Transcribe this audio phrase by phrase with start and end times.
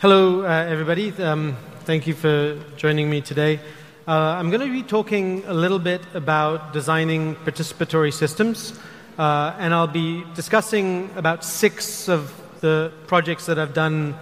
[0.00, 1.12] Hello, uh, everybody.
[1.22, 3.60] Um, thank you for joining me today.
[4.08, 8.80] Uh, I'm going to be talking a little bit about designing participatory systems,
[9.18, 14.14] uh, and I'll be discussing about six of the projects that I've done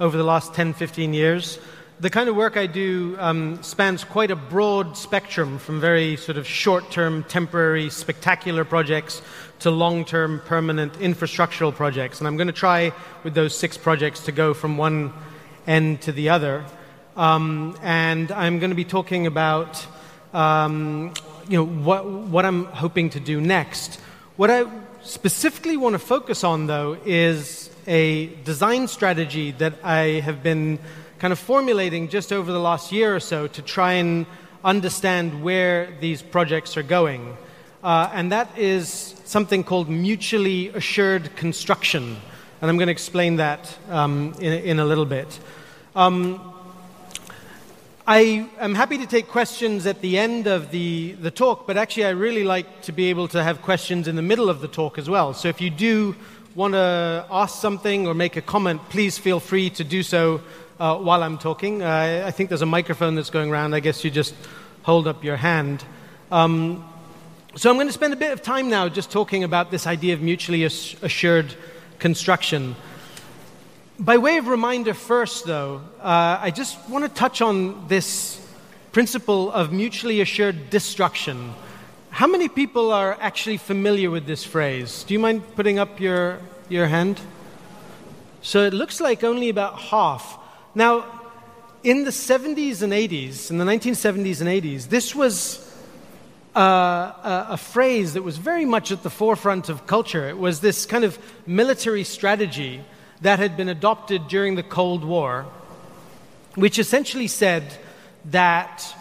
[0.00, 1.60] over the last 10, 15 years.
[2.00, 6.38] The kind of work I do um, spans quite a broad spectrum from very sort
[6.38, 9.20] of short term, temporary, spectacular projects
[9.58, 12.18] to long term, permanent infrastructural projects.
[12.18, 15.12] And I'm going to try with those six projects to go from one
[15.66, 16.64] end to the other.
[17.18, 19.86] Um, and I'm going to be talking about
[20.32, 21.12] um,
[21.48, 24.00] you know, what, what I'm hoping to do next.
[24.36, 24.64] What I
[25.02, 30.78] specifically want to focus on, though, is a design strategy that I have been
[31.20, 34.24] kind of formulating just over the last year or so to try and
[34.64, 37.36] understand where these projects are going.
[37.84, 42.16] Uh, and that is something called mutually assured construction.
[42.62, 45.38] And I'm going to explain that um, in, in, a little bit.
[45.94, 46.54] Um,
[48.06, 52.06] I am happy to take questions at the end of the, the talk, but actually,
[52.06, 54.96] I really like to be able to have questions in the middle of the talk
[54.96, 55.34] as well.
[55.34, 56.16] So if you do
[56.54, 60.40] want to ask something or make a comment, please feel free to do so
[60.80, 61.82] uh, while I'm talking.
[61.82, 63.74] Uh, I think there's a microphone that's going around.
[63.74, 64.34] I guess you just
[64.82, 65.84] hold up your hand.
[66.32, 66.88] Um,
[67.54, 70.14] so I'm going to spend a bit of time now just talking about this idea
[70.14, 71.54] of mutually assured
[71.98, 72.74] construction.
[73.98, 78.40] By way of reminder, first, though, uh, I just want to touch on this
[78.92, 81.52] principle of mutually assured destruction.
[82.08, 85.04] How many people are actually familiar with this phrase?
[85.04, 86.38] Do you mind putting up your,
[86.70, 87.20] your hand?
[88.40, 90.39] So it looks like only about half.
[90.74, 91.04] Now,
[91.82, 95.66] in the 70s and 80s, in the 1970s and 80s, this was
[96.54, 100.28] uh, a, a, phrase that was very much at the forefront of culture.
[100.28, 102.82] It was this kind of military strategy
[103.20, 105.46] that had been adopted during the Cold War,
[106.54, 107.64] which essentially said
[108.26, 108.94] that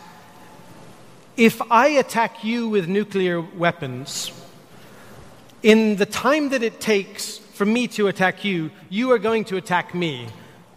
[1.38, 4.32] if I attack you with nuclear weapons,
[5.64, 9.58] in the time that it takes for me to attack you, you are going to
[9.58, 10.28] attack me.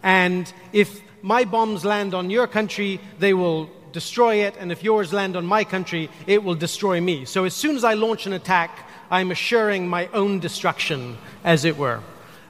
[0.03, 5.13] And if my bombs land on your country, they will destroy it, and if yours
[5.13, 7.25] land on my country, it will destroy me.
[7.25, 11.77] So as soon as I launch an attack, I'm assuring my own destruction, as it
[11.77, 12.01] were.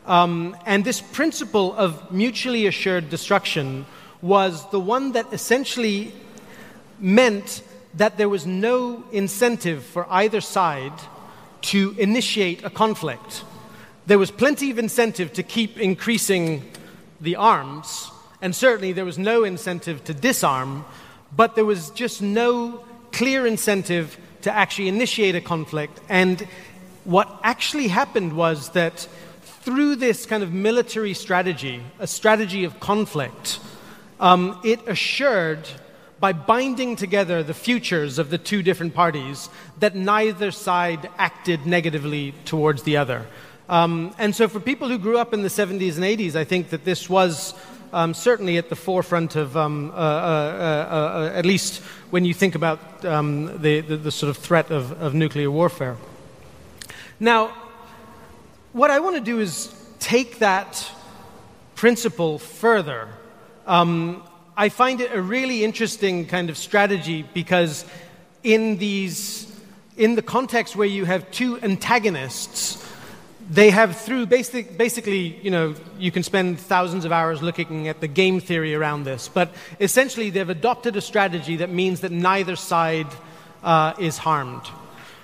[0.05, 3.85] Um, and this principle of mutually assured destruction
[4.21, 6.13] was the one that essentially
[6.99, 7.61] meant
[7.93, 10.93] that there was no incentive for either side
[11.61, 13.43] to initiate a conflict.
[14.07, 16.63] There was plenty of incentive to keep increasing
[17.23, 18.11] the arms,
[18.41, 20.85] and certainly there was no incentive to disarm,
[21.35, 25.99] but there was just no clear incentive to actually initiate a conflict.
[26.09, 26.45] And
[27.05, 29.07] what actually happened was that
[29.41, 33.59] through this kind of military strategy, a strategy of conflict,
[34.19, 35.67] um, it assured,
[36.19, 42.33] by binding together the futures of the two different parties, that neither side acted negatively
[42.45, 43.25] towards the other.
[43.69, 46.69] Um, and so, for people who grew up in the 70s and 80s, I think
[46.69, 47.53] that this was
[47.93, 52.33] um, certainly at the forefront of, um, uh, uh, uh, uh, at least when you
[52.33, 55.95] think about um, the, the, the, sort of threat of, of nuclear warfare.
[57.19, 57.53] Now,
[58.73, 60.89] what I want to do is take that
[61.75, 63.07] principle further.
[63.67, 64.23] Um,
[64.57, 67.85] I find it a really interesting kind of strategy because
[68.43, 69.49] in these
[69.95, 72.82] in the context where you have two antagonists
[73.49, 77.99] they have through basic, basically, you know, you can spend thousands of hours looking at
[77.99, 82.55] the game theory around this, but essentially they've adopted a strategy that means that neither
[82.55, 83.07] side
[83.63, 84.63] uh, is harmed.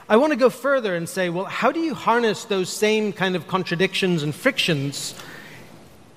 [0.08, 3.36] I want to go further and say, well, how do you harness those same kind
[3.36, 5.14] of contradictions and frictions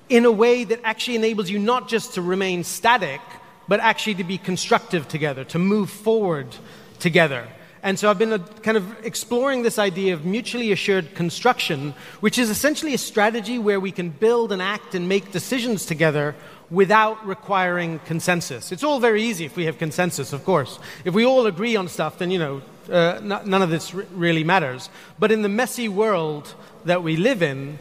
[0.09, 3.21] in a way that actually enables you not just to remain static,
[3.67, 6.47] but actually to be constructive together, to move forward
[6.99, 7.47] together?
[7.83, 12.39] And so I've been uh, kind of exploring this idea of mutually assured construction, which
[12.39, 16.33] is essentially a strategy where we can build and act and make decisions together
[16.71, 18.71] without requiring consensus.
[18.71, 20.79] It's all very easy if we have consensus, of course.
[21.03, 24.89] If we all agree on stuff, then, you know, uh, none of this really matters.
[25.19, 26.55] But in the messy world
[26.85, 27.77] that we live in,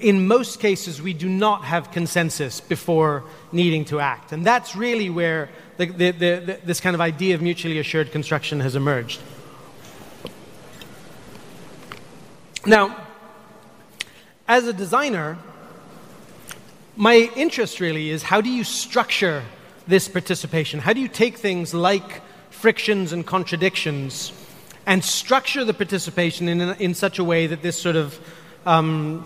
[0.00, 4.32] in most cases, we do not have consensus before needing to act.
[4.32, 8.60] And that's really where the, the, the, this kind of idea of mutually assured construction
[8.60, 9.20] has emerged.
[12.66, 13.06] Now,
[14.48, 15.38] as a designer,
[16.96, 19.44] my interest really is how do you structure
[19.86, 20.80] this participation?
[20.80, 24.32] How do you take things like frictions and contradictions
[24.84, 28.18] and structure the participation in, in such a way that this sort of
[28.66, 29.24] um,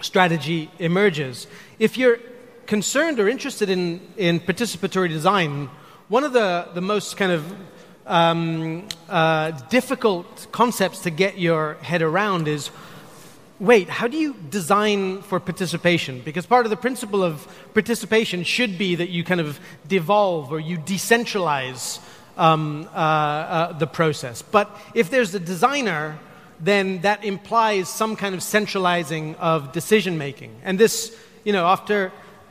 [0.00, 1.46] strategy emerges?
[1.78, 2.18] If you're
[2.66, 5.68] concerned or interested in, in participatory design,
[6.10, 7.56] one of the, the most kind of
[8.04, 12.70] um, uh, difficult concepts to get your head around is
[13.60, 16.20] wait, how do you design for participation?
[16.24, 20.58] Because part of the principle of participation should be that you kind of devolve or
[20.58, 22.00] you decentralize
[22.36, 24.42] um, uh, uh, the process.
[24.42, 26.18] But if there's a designer,
[26.58, 30.56] then that implies some kind of centralizing of decision making.
[30.64, 32.10] And this, you know, after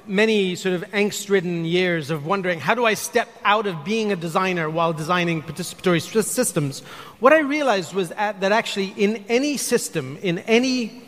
[0.10, 4.12] many sort of angst ridden years of wondering how do I step out of being
[4.12, 6.80] a designer while designing participatory systems,
[7.20, 11.04] what I realized was that actually in any system, in any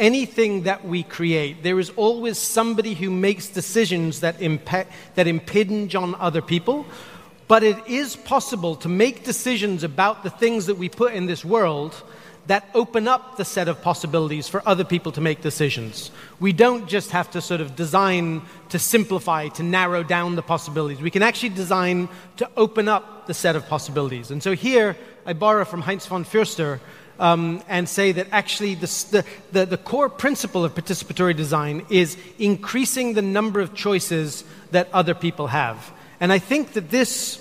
[0.00, 5.94] anything that we create, there is always somebody who makes decisions that, impa- that impinge
[5.94, 6.86] on other people.
[7.46, 11.44] But it is possible to make decisions about the things that we put in this
[11.44, 12.02] world
[12.46, 16.10] that open up the set of possibilities for other people to make decisions.
[16.40, 21.00] We don't just have to sort of design to simplify, to narrow down the possibilities.
[21.00, 22.08] We can actually design
[22.38, 24.30] to open up the set of possibilities.
[24.30, 24.96] And so here,
[25.26, 26.80] I borrow from Heinz von Förster
[27.20, 33.12] um, and say that actually the, the, the core principle of participatory design is increasing
[33.14, 35.92] the number of choices that other people have.
[36.18, 37.38] And I think that this,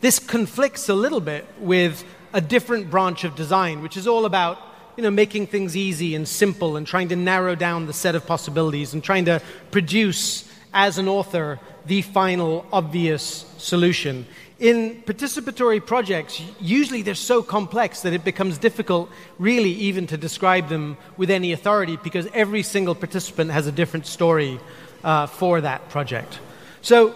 [0.00, 4.58] this conflicts a little bit with a different branch of design, which is all about
[4.96, 8.26] you know, making things easy and simple and trying to narrow down the set of
[8.26, 9.40] possibilities and trying to
[9.70, 14.26] produce, as an author, the final obvious solution.
[14.58, 19.08] In participatory projects, usually they're so complex that it becomes difficult,
[19.38, 24.04] really, even to describe them with any authority because every single participant has a different
[24.04, 24.58] story
[25.04, 26.40] uh, for that project.
[26.82, 27.14] So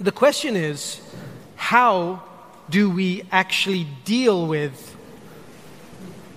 [0.00, 1.00] the question is
[1.54, 2.24] how
[2.70, 4.96] do we actually deal with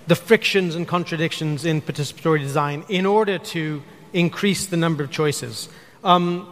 [0.07, 3.83] the frictions and contradictions in participatory design in order to
[4.13, 5.69] increase the number of choices?
[6.03, 6.51] Um,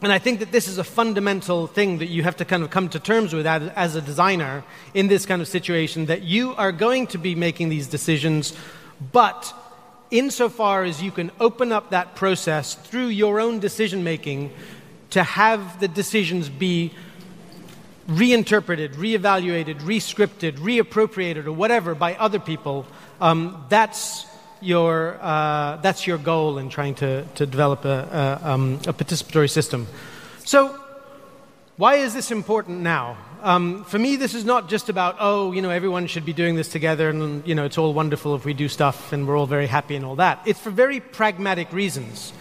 [0.00, 2.70] and I think that this is a fundamental thing that you have to kind of
[2.70, 4.62] come to terms with as, as, a designer
[4.94, 8.54] in this kind of situation that you are going to be making these decisions,
[9.12, 9.52] but
[10.12, 14.52] insofar as you can open up that process through your own decision making
[15.10, 16.92] to have the decisions be
[18.08, 22.86] reinterpreted, reevaluated, rescripted, reappropriated, or whatever by other people,
[23.20, 24.26] um, that's
[24.60, 29.50] your, uh, that's your goal in trying to, to develop a, a, um, a participatory
[29.50, 29.86] system.
[30.44, 30.78] So,
[31.76, 33.16] why is this important now?
[33.40, 36.56] Um, for me, this is not just about, oh, you know, everyone should be doing
[36.56, 39.46] this together and, you know, it's all wonderful if we do stuff and we're all
[39.46, 40.40] very happy and all that.
[40.44, 42.32] It's for very pragmatic reasons.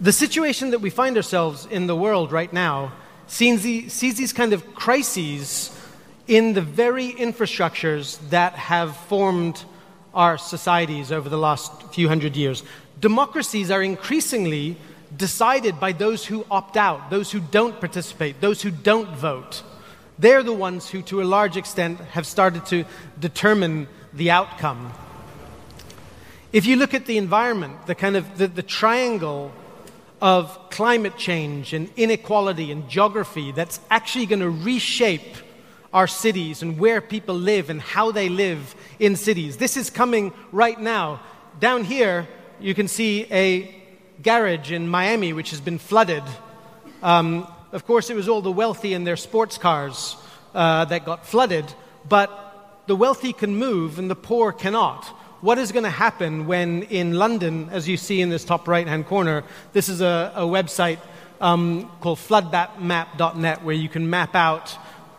[0.00, 2.92] The situation that we find ourselves in the world right now
[3.30, 5.70] sees, the, sees these kind of crises
[6.26, 9.64] in the very infrastructures that have formed
[10.12, 12.64] our societies over the last few hundred years.
[13.00, 14.76] Democracies are increasingly
[15.16, 19.62] decided by those who opt out, those who don't participate, those who don't vote.
[20.18, 22.84] They're the ones who, to a large extent, have started to
[23.18, 24.92] determine the outcome.
[26.52, 29.52] If you look at the environment, the kind of the, the triangle
[30.20, 35.36] of climate change and inequality and geography that's actually going to reshape
[35.92, 39.56] our cities and where people live and how they live in cities.
[39.56, 41.20] This is coming right now.
[41.58, 42.28] Down here,
[42.60, 43.74] you can see a
[44.22, 46.22] garage in Miami which has been flooded.
[47.02, 50.16] Um, of course, it was all the wealthy and their sports cars
[50.54, 51.64] uh, that got flooded,
[52.08, 55.06] but the wealthy can move and the poor cannot.
[55.40, 58.86] What is going to happen when in London, as you see in this top right
[58.86, 59.42] hand corner,
[59.72, 60.98] this is a, a website
[61.40, 64.68] um, called floodmap.net where you can map out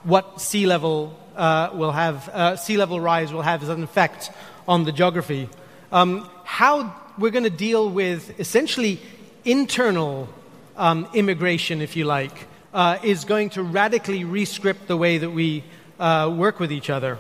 [0.04, 4.30] what sea level uh, will have, uh, sea level rise will have as an effect
[4.68, 5.50] on the geography.
[5.92, 9.00] Um, how we're going to deal with essentially
[9.44, 10.30] internal
[10.78, 15.64] um, immigration, if you like, uh, is going to radically rescript the way that we
[16.00, 17.18] uh, work with each other.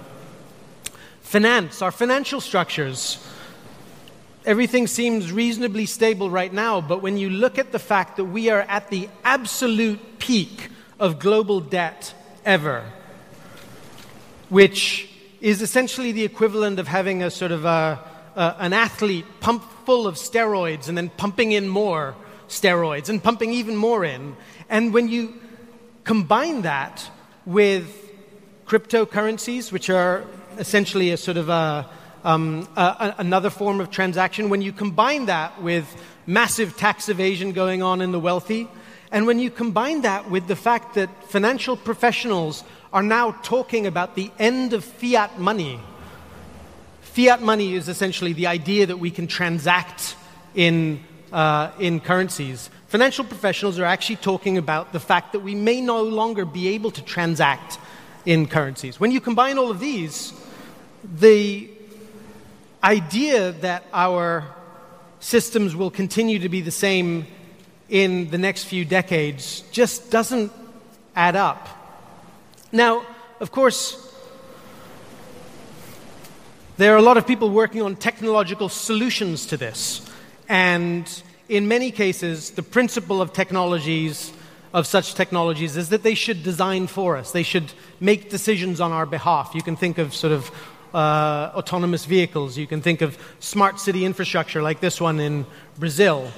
[1.32, 3.26] Finance, our financial structures.
[4.46, 8.50] Everything seems reasonably stable right now, but when you look at the fact that we
[8.50, 10.68] are at the absolute peak
[11.00, 12.84] of global debt ever,
[14.50, 15.10] which
[15.40, 17.98] is essentially the equivalent of having a sort of a,
[18.36, 22.14] a, an athlete pump full of steroids and then pumping in more
[22.50, 24.36] steroids and pumping even more in.
[24.70, 25.34] And when you
[26.04, 27.10] combine that
[27.46, 28.12] with
[28.68, 30.26] cryptocurrencies, which are
[30.58, 31.90] essentially a sort of a,
[32.24, 35.86] um, a, another form of transaction, when you combine that with
[36.26, 38.68] massive tax evasion going on in the wealthy,
[39.12, 44.16] and when you combine that with the fact that financial professionals are now talking about
[44.16, 45.80] the end of fiat money,
[47.02, 50.16] fiat money is essentially the idea that we can transact
[50.56, 51.00] in
[51.32, 52.70] uh, in currencies.
[52.88, 56.92] Financial professionals are actually talking about the fact that we may no longer be able
[56.92, 57.80] to transact
[58.26, 59.00] in currencies.
[59.00, 60.34] When you combine all of these,
[61.04, 61.70] the
[62.84, 64.46] idea that our
[65.20, 67.28] systems will continue to be the same
[67.90, 70.52] in the next few decades just doesn't
[71.16, 71.68] add up.
[72.72, 73.06] Now,
[73.40, 74.08] of course,
[76.78, 80.02] there are a lot of people working on technological solutions to this.
[80.48, 81.06] And
[81.50, 84.32] in many cases, the principle of technologies,
[84.74, 87.32] of such technologies, is that they should design for us.
[87.32, 89.52] They should make decisions on our behalf.
[89.54, 90.50] You can think of sort of
[90.94, 92.58] uh, autonomous vehicles.
[92.58, 95.46] You can think of smart city infrastructure like this one in
[95.78, 96.32] Brazil.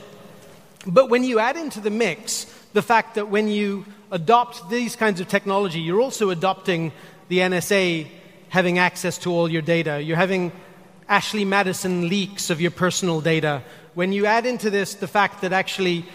[0.86, 5.20] But when you add into the mix the fact that when you adopt these kinds
[5.20, 6.92] of technology, you're also adopting
[7.30, 8.08] the NSA
[8.50, 10.02] having access to all your data.
[10.02, 10.52] You're having
[11.08, 13.64] Ashley Madison leaks of your personal data.
[13.94, 16.06] When you add into this the fact that actually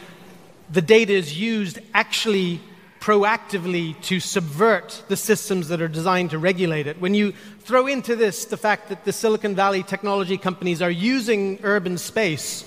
[0.71, 2.61] the data is used actually
[3.01, 7.01] proactively to subvert the systems that are designed to regulate it.
[7.01, 11.59] When you throw into this the fact that the Silicon Valley technology companies are using
[11.63, 12.65] urban space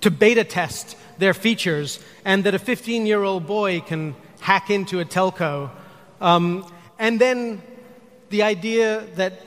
[0.00, 5.00] to beta test their features, and that a 15 year old boy can hack into
[5.00, 5.70] a telco,
[6.20, 7.62] um, and then
[8.30, 9.40] the idea that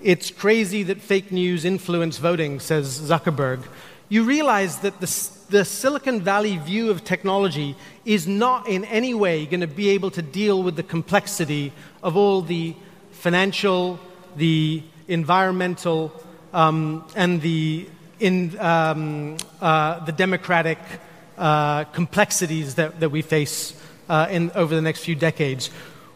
[0.00, 3.62] it's crazy that fake news influence voting, says Zuckerberg,
[4.08, 5.06] you realize that the
[5.52, 10.10] the Silicon Valley view of technology is not in any way going to be able
[10.12, 12.74] to deal with the complexity of all the
[13.10, 14.00] financial,
[14.34, 16.10] the environmental,
[16.54, 17.86] um, and the,
[18.18, 20.78] in, um, uh, the democratic
[21.36, 23.78] uh, complexities that, that we face
[24.08, 25.68] uh, in, over the next few decades.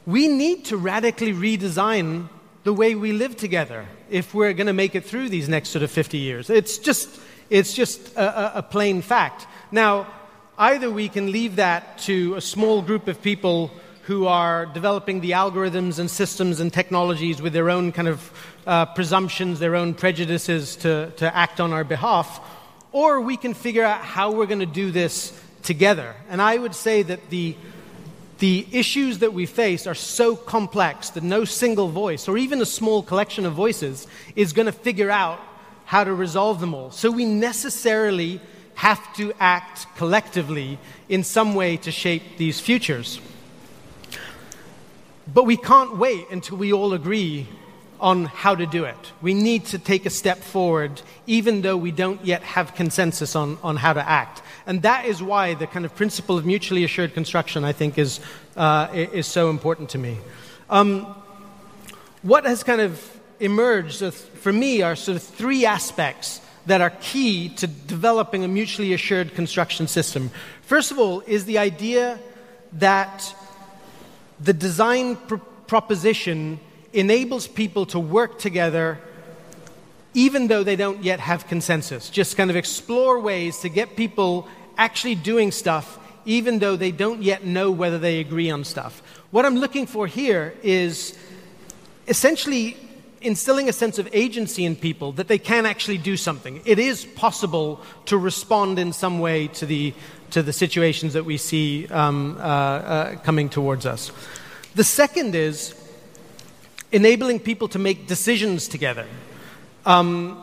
[0.06, 2.30] We need to radically redesign
[2.64, 5.82] the way we live together if we're going to make it through these next sort
[5.82, 6.48] of 50 years.
[6.48, 9.46] It's just it's just a, a, plain fact.
[9.70, 10.06] Now,
[10.58, 13.70] either we can leave that to a small group of people
[14.02, 18.32] who are developing the algorithms and systems and technologies with their own kind of
[18.66, 22.40] uh, presumptions, their own prejudices to, to act on our behalf,
[22.92, 26.14] or we can figure out how we're going to do this together.
[26.28, 27.56] And I would say that the,
[28.38, 32.66] the issues that we face are so complex that no single voice, or even a
[32.66, 35.40] small collection of voices, is going to figure out
[35.86, 36.90] how to resolve them all.
[36.90, 38.40] So we necessarily
[38.74, 40.78] have to act collectively
[41.08, 43.20] in some way to shape these futures.
[45.32, 47.48] But we can't wait until we all agree
[47.98, 49.12] on how to do it.
[49.22, 53.56] We need to take a step forward, even though we don't yet have consensus on,
[53.62, 54.42] on how to act.
[54.66, 58.20] And that is why the kind of principle of mutually assured construction, I think, is,
[58.56, 60.18] uh, is so important to me.
[60.68, 61.06] Um,
[62.22, 66.90] what has kind of emerged uh, for me are sort of three aspects that are
[67.00, 70.30] key to developing a mutually assured construction system.
[70.62, 72.18] First of all, is the idea
[72.74, 73.34] that
[74.40, 76.60] the design pr- proposition
[76.92, 78.98] enables people to work together
[80.14, 82.08] even though they don't yet have consensus.
[82.08, 87.22] Just kind of explore ways to get people actually doing stuff even though they don't
[87.22, 89.02] yet know whether they agree on stuff.
[89.30, 91.16] What I'm looking for here is
[92.08, 92.76] essentially
[93.20, 96.60] instilling a sense of agency in people that they can actually do something.
[96.64, 99.94] It is possible to respond in some way to the,
[100.30, 104.12] to the situations that we see um, uh, uh, coming towards us.
[104.74, 105.74] The second is
[106.92, 109.06] enabling people to make decisions together.
[109.84, 110.42] Um,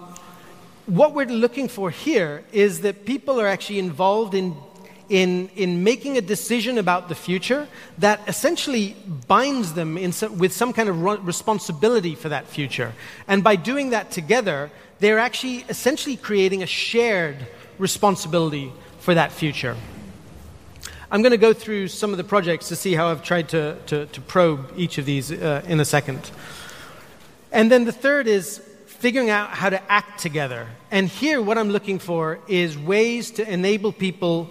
[0.86, 4.56] what we're looking for here is that people are actually involved in
[5.10, 7.68] in, in making a decision about the future
[7.98, 8.96] that essentially
[9.28, 12.94] binds them some, with some kind of responsibility for that future.
[13.28, 19.76] And by doing that together, they're actually essentially creating a shared responsibility for that future.
[21.12, 23.78] I'm going to go through some of the projects to see how I've tried to,
[23.86, 26.32] to, to probe each of these uh, in a second.
[27.52, 30.66] And then the third is figuring out how to act together.
[30.90, 34.50] And here, what I'm looking for is ways to enable people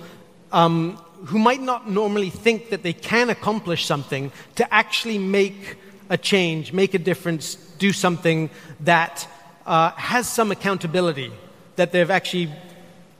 [0.52, 5.76] um, who might not normally think that they can accomplish something to actually make
[6.10, 9.26] a change, make a difference, do something that
[9.66, 11.32] uh, has some accountability,
[11.76, 12.50] that they've actually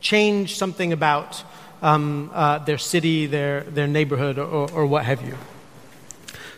[0.01, 1.43] changed something about
[1.81, 5.37] um, uh, their city, their, their neighborhood, or, or, what have you.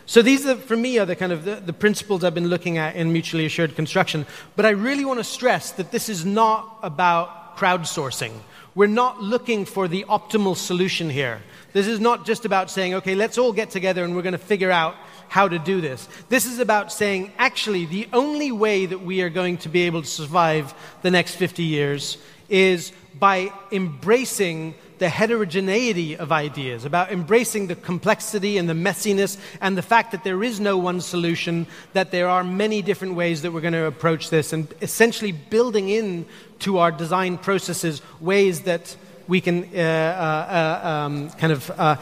[0.05, 2.77] So these, are, for me, are the kind of the, the principles I've been looking
[2.77, 4.27] at in mutually assured construction.
[4.55, 8.33] But I really want to stress that this is not about crowdsourcing.
[8.75, 11.41] We're not looking for the optimal solution here.
[11.71, 14.37] This is not just about saying, okay, let's all get together and we're going to
[14.37, 14.95] figure out
[15.29, 16.09] how to do this.
[16.27, 20.01] This is about saying, actually, the only way that we are going to be able
[20.01, 22.17] to survive the next 50 years
[22.49, 29.77] is by embracing the heterogeneity of ideas, about embracing the complexity and the messiness and
[29.77, 33.51] the fact that there is no one solution, that there are many different ways that
[33.51, 36.25] we're going to approach this, and essentially building in
[36.59, 38.95] to our design processes ways that
[39.27, 41.95] we can uh, uh, uh um, kind of uh,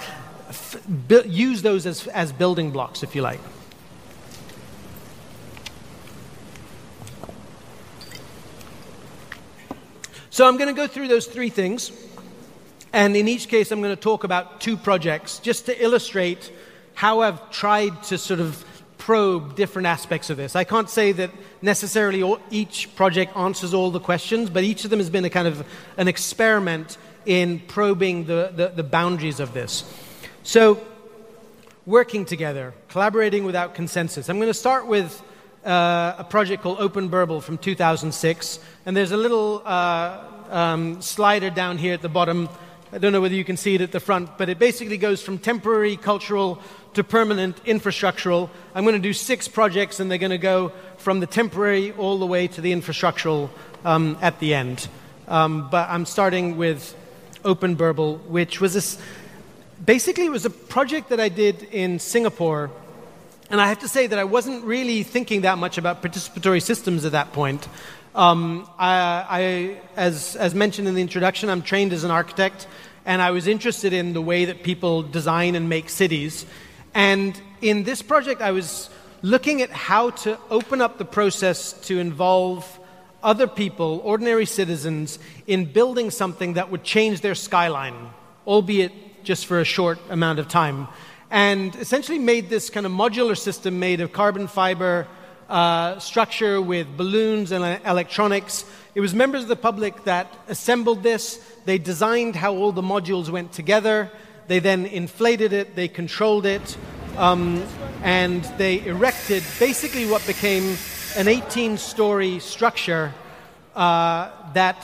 [1.25, 3.39] use those as, as building blocks, if you like.
[10.29, 11.91] So I'm going to go through those three things.
[12.91, 16.51] And in each case, I'm going to talk about two projects just to illustrate
[16.95, 18.65] how I've tried to sort of
[19.03, 20.55] probe different aspects of this.
[20.55, 21.29] I can't say that
[21.61, 25.29] necessarily all, each project answers all the questions, but each of them has been a
[25.29, 25.67] kind of
[25.97, 29.83] an experiment in probing the, the, the boundaries of this.
[30.43, 30.81] So,
[31.85, 34.29] working together, collaborating without consensus.
[34.29, 35.21] I'm going to start with
[35.65, 41.49] uh, a project called Open Burble from 2006, and there's a little uh, um, slider
[41.49, 42.47] down here at the bottom
[42.93, 45.19] I don't know whether you can see it at the front, but it basically goes
[45.19, 46.61] from temporary cultural
[46.93, 48.49] to permanent infrastructural.
[48.75, 52.19] I'm going to do six projects, and they're going to go from the temporary all
[52.19, 53.49] the way to the infrastructural
[53.83, 54.87] um, at the end.
[55.27, 56.95] Um, but I'm starting with
[57.45, 58.97] Open Burble, which was this.
[59.83, 62.71] Basically, it was a project that I did in Singapore,
[63.49, 67.05] and I have to say that I wasn't really thinking that much about participatory systems
[67.05, 67.67] at that point.
[68.15, 72.67] Um, I, I, as, as mentioned in the introduction, I'm trained as an architect,
[73.05, 76.45] and I was interested in the way that people design and make cities.
[76.93, 78.89] And in this project, I was
[79.21, 82.79] looking at how to open up the process to involve
[83.23, 88.09] other people, ordinary citizens, in building something that would change their skyline,
[88.45, 88.91] albeit
[89.23, 90.87] just for a short amount of time.
[91.31, 95.07] And essentially made this kind of modular system made of carbon fiber
[95.49, 98.65] uh, structure with balloons and electronics.
[98.93, 101.39] It was members of the public that assembled this.
[101.65, 104.11] They designed how all the modules went together.
[104.47, 106.77] They then inflated it, they controlled it,
[107.17, 107.63] um,
[108.03, 110.77] and they erected basically what became
[111.15, 113.13] an 18 story structure
[113.75, 114.77] uh, that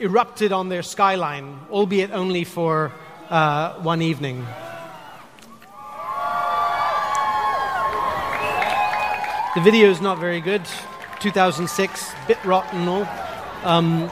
[0.00, 2.92] erupted on their skyline, albeit only for
[3.30, 4.46] uh, one evening.
[9.54, 10.62] The video is not very good.
[11.20, 13.08] 2006, bit rotten all.
[13.62, 14.10] Um,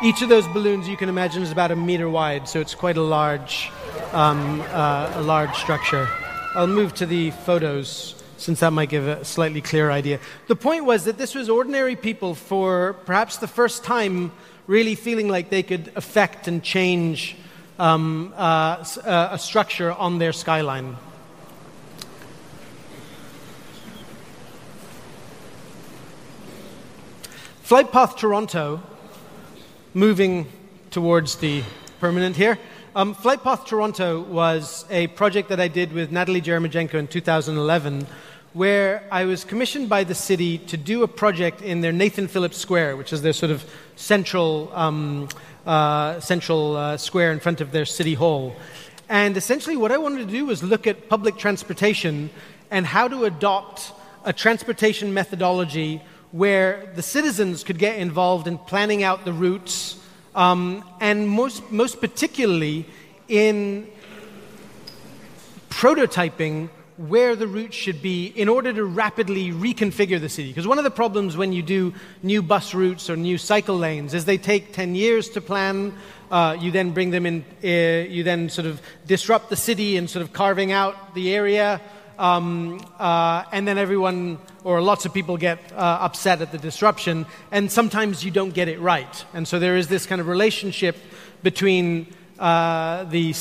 [0.00, 2.96] each of those balloons, you can imagine, is about a meter wide, so it's quite
[2.96, 3.70] a large,
[4.12, 6.08] um, uh, a large structure.
[6.54, 10.20] I'll move to the photos since that might give a slightly clearer idea.
[10.46, 14.30] The point was that this was ordinary people for perhaps the first time
[14.68, 17.36] really feeling like they could affect and change
[17.80, 20.96] um, uh, uh a structure on their skyline.
[27.62, 28.80] Flight Path Toronto,
[29.98, 30.46] moving
[30.92, 31.60] towards the
[31.98, 32.56] permanent here.
[32.94, 38.06] Um, Flight Path Toronto was a project that I did with Natalie Jeremijenko in 2011,
[38.52, 42.56] where I was commissioned by the city to do a project in their Nathan Phillips
[42.56, 45.28] Square, which is their sort of central, um,
[45.66, 48.54] uh, central uh, square in front of their city hall.
[49.08, 52.30] And essentially, what I wanted to do was look at public transportation
[52.70, 53.90] and how to adopt
[54.24, 56.00] a transportation methodology
[56.32, 59.98] where the citizens could get involved in planning out the routes,
[60.34, 62.86] um, and most, most particularly
[63.28, 63.88] in
[65.70, 70.48] prototyping where the route should be in order to rapidly reconfigure the city.
[70.48, 74.14] Because one of the problems when you do new bus routes or new cycle lanes
[74.14, 75.94] is they take 10 years to plan.
[76.30, 80.10] Uh, you then bring them in, uh, you then sort of disrupt the city and
[80.10, 81.80] sort of carving out the area.
[82.18, 87.26] Um, uh, and then everyone or lots of people get uh, upset at the disruption,
[87.52, 89.24] and sometimes you don't get it right.
[89.32, 90.96] And so there is this kind of relationship
[91.42, 93.34] between uh, the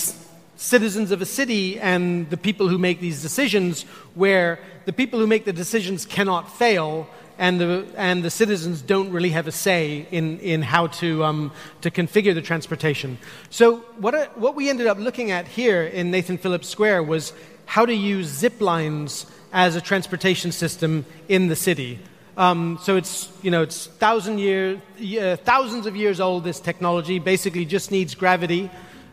[0.57, 5.27] citizens of a city and the people who make these decisions, where the people who
[5.27, 7.07] make the decisions cannot fail,
[7.39, 11.51] and the, and the citizens don't really have a say in, in how to, um,
[11.81, 13.17] to configure the transportation.
[13.49, 17.33] So, what, what we ended up looking at here in Nathan Phillips Square was
[17.67, 21.99] how to use zip lines as a transportation system in the city.
[22.37, 24.81] Um, so it's, you know, it's thousand year,
[25.19, 28.69] uh, thousands of years old, this technology, basically just needs gravity.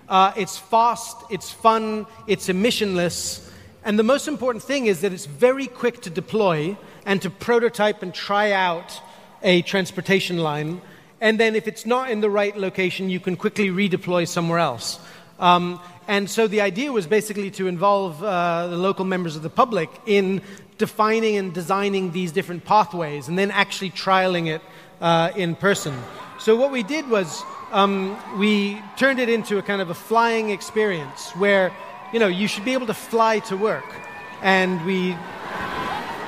[0.09, 3.51] Uh, it's fast, it's fun, it's emissionless.
[3.85, 8.03] And the most important thing is that it's very quick to deploy and to prototype
[8.03, 9.01] and try out
[9.43, 10.81] a transportation line.
[11.21, 15.01] And then if it's not in the right location, you can quickly redeploy somewhere else.
[15.39, 19.51] Um, and so the idea was basically to involve uh, the local members of the
[19.51, 20.43] public in
[20.79, 24.61] defining and designing these different pathways and then actually trialing it
[25.01, 25.95] uh, in person.
[26.39, 30.51] So what we did was um, we turned it into a kind of a flying
[30.51, 31.73] experience where
[32.13, 33.87] you know you should be able to fly to work,
[34.43, 35.17] and we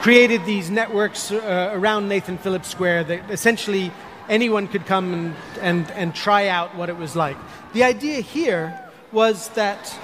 [0.01, 3.91] created these networks uh, around Nathan Phillips Square that essentially
[4.29, 7.37] anyone could come and, and, and try out what it was like.
[7.73, 8.86] The idea here
[9.17, 9.99] was that,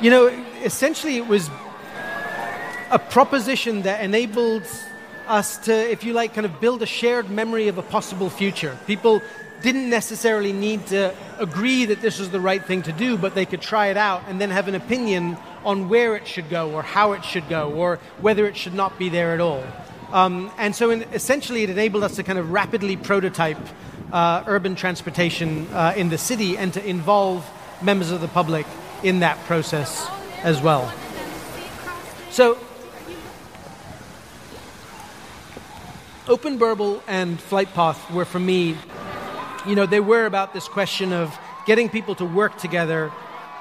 [0.00, 0.26] you know,
[0.64, 1.48] essentially it was
[2.90, 4.66] a proposition that enabled
[5.28, 8.76] us to, if you like, kind of build a shared memory of a possible future.
[8.88, 9.22] People
[9.60, 13.46] didn't necessarily need to agree that this was the right thing to do, but they
[13.46, 16.82] could try it out and then have an opinion on where it should go or
[16.82, 19.62] how it should go or whether it should not be there at all.
[20.10, 23.68] Um, and so in, essentially, it enabled us to kind of rapidly prototype
[24.12, 27.48] uh, urban transportation uh, in the city and to involve
[27.80, 28.66] members of the public
[29.02, 30.06] in that process
[30.42, 30.92] as well.
[32.30, 32.58] So,
[36.28, 38.76] Open Burble and Flightpath were for me,
[39.66, 43.10] you know, they were about this question of getting people to work together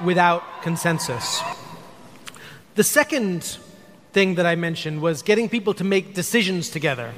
[0.03, 1.41] without consensus.
[2.75, 3.57] The second
[4.13, 7.13] thing that I mentioned was getting people to make decisions together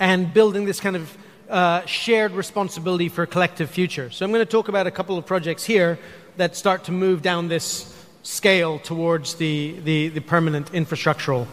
[0.00, 1.16] and building this kind of
[1.54, 4.10] uh, shared responsibility for a collective future.
[4.10, 6.00] So I'm going to talk about a couple of projects here
[6.36, 11.46] that start to move down this scale towards the, the, the permanent infrastructural.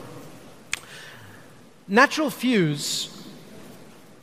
[1.87, 3.09] Natural Fuse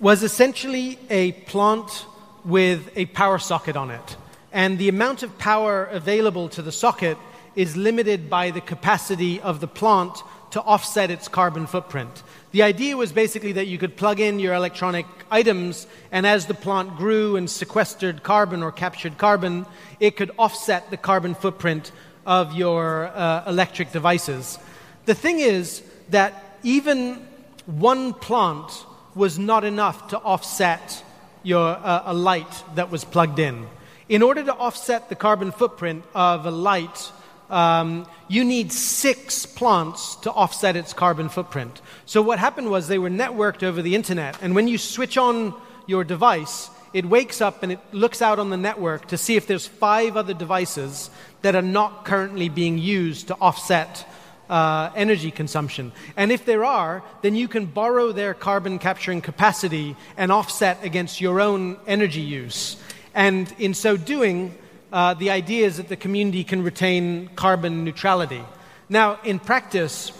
[0.00, 2.06] was essentially a plant
[2.44, 4.16] with a power socket on it.
[4.52, 7.18] And the amount of power available to the socket
[7.54, 10.18] is limited by the capacity of the plant
[10.50, 12.24] to offset its carbon footprint.
[12.50, 16.54] The idea was basically that you could plug in your electronic items, and as the
[16.54, 19.66] plant grew and sequestered carbon or captured carbon,
[20.00, 21.92] it could offset the carbon footprint
[22.24, 24.58] of your uh, electric devices.
[25.04, 27.26] The thing is that even
[27.66, 28.70] one plant
[29.14, 31.04] was not enough to offset
[31.42, 33.66] your, uh, a light that was plugged in.
[34.08, 37.12] In order to offset the carbon footprint of a light
[37.50, 41.80] um, you need six plants to offset its carbon footprint.
[42.06, 45.54] So what happened was they were networked over the internet, and when you switch on
[45.86, 49.46] your device, it wakes up and it looks out on the network to see if
[49.46, 51.10] there's five other devices
[51.42, 54.06] that are not currently being used to offset
[54.48, 55.92] uh, energy consumption.
[56.16, 61.20] And if there are, then you can borrow their carbon capturing capacity and offset against
[61.20, 62.76] your own energy use.
[63.14, 64.56] And in so doing,
[64.92, 68.42] uh, the idea is that the community can retain carbon neutrality.
[68.88, 70.12] Now, in practice,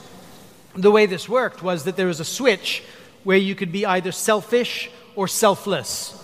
[0.75, 2.83] the way this worked was that there was a switch
[3.25, 6.15] where you could be either selfish or selfless.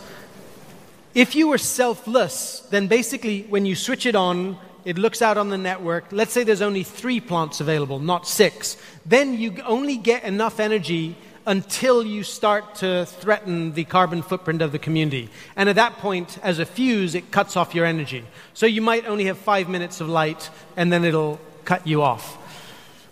[1.14, 5.48] If you were selfless, then basically when you switch it on, it looks out on
[5.48, 6.06] the network.
[6.10, 8.76] Let's say there's only three plants available, not six.
[9.06, 14.72] Then you only get enough energy until you start to threaten the carbon footprint of
[14.72, 15.28] the community.
[15.56, 18.24] And at that point, as a fuse, it cuts off your energy.
[18.54, 22.38] So you might only have five minutes of light, and then it'll cut you off.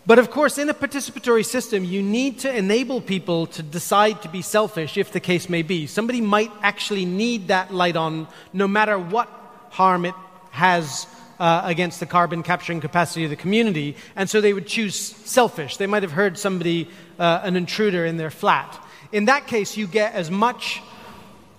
[0.05, 4.29] But of course, in a participatory system, you need to enable people to decide to
[4.29, 5.87] be selfish, if the case may be.
[5.87, 9.29] Somebody might actually need that light on, no matter what
[9.71, 10.15] harm it
[10.51, 11.07] has
[11.43, 15.77] uh, against the carbon capturing capacity of the community, and so they would choose selfish.
[15.77, 18.81] They might have heard somebody, uh, an intruder, in their flat.
[19.11, 20.81] In that case, you get as much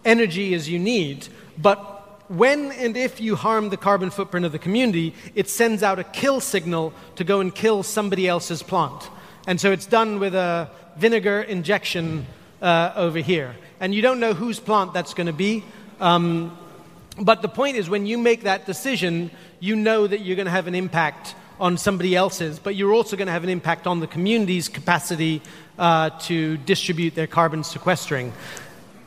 [0.05, 1.75] energy as you need, but
[2.29, 6.05] when and if you harm the carbon footprint of the community, it sends out a
[6.05, 9.09] kill signal to go and kill somebody else's plant.
[9.47, 12.25] And so it's done with a vinegar injection
[12.61, 13.57] uh, over here.
[13.81, 15.65] And you don't know whose plant that's going to be.
[15.99, 16.57] Um,
[17.19, 20.51] but the point is, when you make that decision, you know that you're going to
[20.51, 23.99] have an impact on somebody else's, but you're also going to have an impact on
[23.99, 25.41] the community's capacity
[25.77, 28.33] uh, to distribute their carbon sequestering.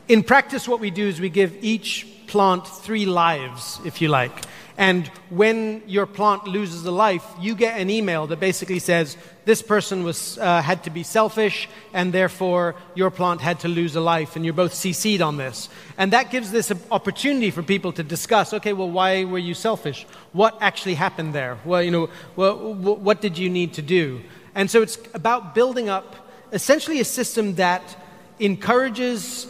[0.08, 4.44] In practice, what we do is we give each plant three lives, if you like.
[4.78, 9.62] And when your plant loses a life, you get an email that basically says this
[9.62, 14.00] person was, uh, had to be selfish, and therefore your plant had to lose a
[14.00, 15.70] life, and you're both CC'd on this.
[15.96, 20.06] And that gives this opportunity for people to discuss okay, well, why were you selfish?
[20.32, 21.58] What actually happened there?
[21.64, 24.20] Well, you know, well, what did you need to do?
[24.54, 26.16] And so it's about building up
[26.52, 27.96] essentially a system that
[28.38, 29.46] encourages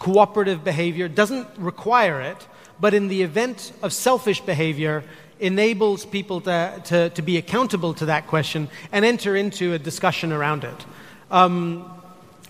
[0.00, 2.46] cooperative behavior, doesn't require it
[2.82, 5.04] but in the event of selfish behavior,
[5.38, 10.32] enables people to, to, to be accountable to that question and enter into a discussion
[10.32, 10.86] around it.
[11.30, 11.88] Um,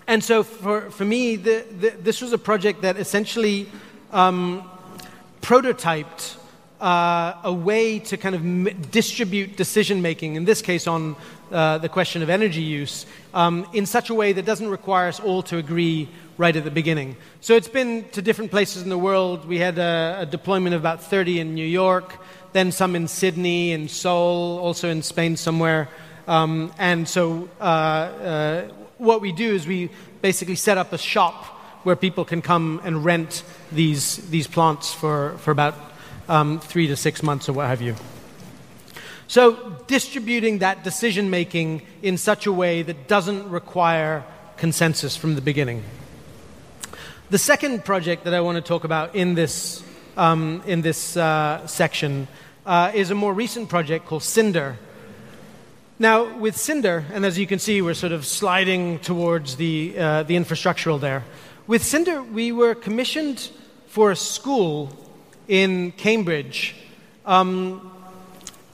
[0.07, 3.67] and so for, for me, the, the, this was a project that essentially
[4.11, 4.67] um,
[5.41, 6.37] prototyped
[6.81, 11.15] uh, a way to kind of m- distribute decision making, in this case on
[11.51, 15.19] uh, the question of energy use, um, in such a way that doesn't require us
[15.19, 17.15] all to agree right at the beginning.
[17.41, 19.45] So it's been to different places in the world.
[19.45, 22.15] We had a, a deployment of about 30 in New York,
[22.53, 25.89] then some in Sydney in Seoul, also in Spain somewhere.
[26.27, 28.67] Um, and so uh, uh,
[28.97, 29.89] what we do is we
[30.21, 31.45] basically set up a shop
[31.83, 35.75] where people can come and rent these, these plants for, for about
[36.29, 37.95] um, three to six months or what have you.
[39.27, 44.23] So, distributing that decision making in such a way that doesn't require
[44.57, 45.83] consensus from the beginning.
[47.29, 49.81] The second project that I want to talk about in this,
[50.17, 52.27] um, in this uh, section
[52.65, 54.77] uh, is a more recent project called Cinder.
[55.97, 60.23] Now, with Cinder, and as you can see, we're sort of sliding towards the, uh,
[60.23, 61.23] the infrastructural there.
[61.65, 63.49] With Cinder, we were commissioned
[63.87, 64.91] for a school
[65.47, 66.75] in Cambridge.
[67.25, 67.89] Um,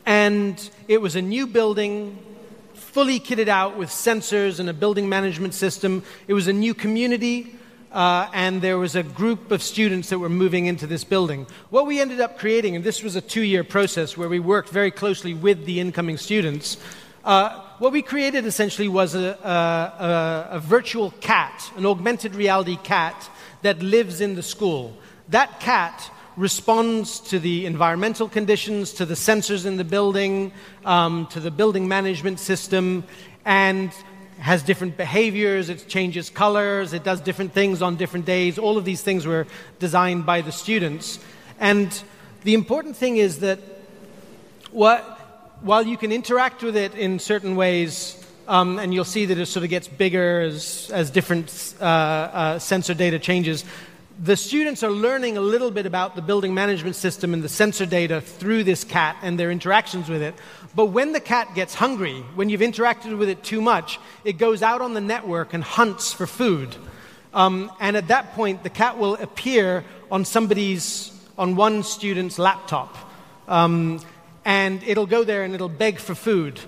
[0.08, 2.18] and it was a new building,
[2.74, 6.04] fully kitted out with sensors and a building management system.
[6.28, 7.56] It was a new community,
[7.92, 11.48] uh, and there was a group of students that were moving into this building.
[11.70, 14.70] What we ended up creating, and this was a two year process where we worked
[14.70, 16.78] very closely with the incoming students,
[17.24, 23.30] uh, what we created essentially was a, a, a, virtual cat, an augmented reality cat
[23.62, 24.98] that lives in the school.
[25.30, 30.54] That cat responds to the environmental conditions, to the sensors in the building,
[30.86, 33.04] um, to the building management system,
[33.44, 33.92] and
[34.40, 38.58] has different behaviors, it changes colors, it does different things on different days.
[38.58, 39.46] All of these things were
[39.80, 41.20] designed by the students.
[41.60, 41.90] And
[42.44, 43.60] the important thing is that
[44.72, 45.04] what,
[45.62, 48.16] while you can interact with it in certain ways,
[48.48, 52.60] um, and you'll see that it sort of gets bigger as, as different uh, uh,
[52.60, 53.66] sensor data changes,
[54.22, 57.86] the students are learning a little bit about the building management system and the sensor
[57.86, 60.36] data through this cat and their interactions with it.
[60.76, 64.62] But when the cat gets hungry, when you've interacted with it too much, it goes
[64.62, 66.76] out on the network and hunts for food.
[67.34, 72.96] Um, and at that point, the cat will appear on somebody's, on one student's laptop.
[73.48, 74.00] Um,
[74.46, 76.60] and it'll go there and it'll beg for food.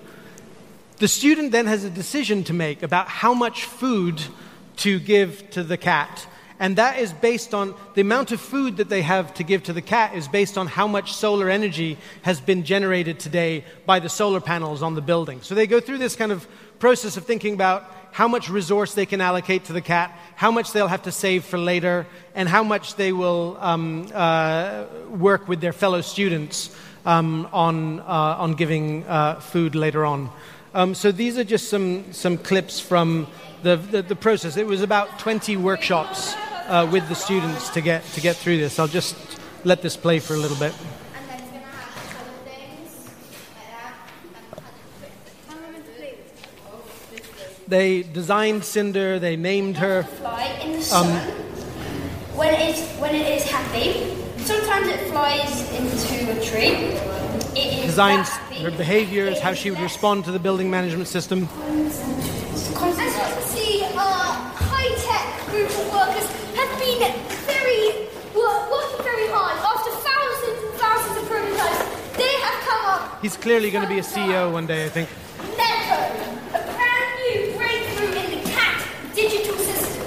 [0.98, 4.22] The student then has a decision to make about how much food
[4.78, 6.26] to give to the cat
[6.62, 9.72] and that is based on the amount of food that they have to give to
[9.72, 14.08] the cat is based on how much solar energy has been generated today by the
[14.08, 15.42] solar panels on the building.
[15.42, 16.46] So they go through this kind of
[16.78, 20.70] process of thinking about how much resource they can allocate to the cat, how much
[20.70, 25.60] they'll have to save for later, and how much they will um, uh, work with
[25.60, 26.70] their fellow students
[27.04, 30.30] um, on, uh, on giving uh, food later on.
[30.74, 33.26] Um, so these are just some, some clips from
[33.64, 34.56] the, the, the process.
[34.56, 36.36] It was about 20 workshops
[36.68, 38.78] uh, with the students to get to get through this.
[38.78, 39.16] I'll just
[39.64, 40.74] let this play for a little bit.
[47.68, 49.18] They designed Cinder.
[49.18, 50.02] They named her.
[50.02, 51.06] Fly in the sun.
[51.06, 51.16] Um,
[52.36, 56.98] when it is when it is happy, sometimes it flies into a tree.
[57.54, 58.28] It designs
[58.60, 61.48] her behaviors, how she would respond to the building management system.
[61.48, 62.00] As
[62.58, 67.12] you can see, a high-tech group of workers have been
[67.44, 69.56] very, working very hard.
[69.60, 73.22] After thousands and thousands of prototypes, they have come up.
[73.22, 75.08] He's clearly going to be a CEO one day, I think.
[75.56, 75.98] Neko,
[76.54, 80.06] a brand new breakthrough in the CAT digital system.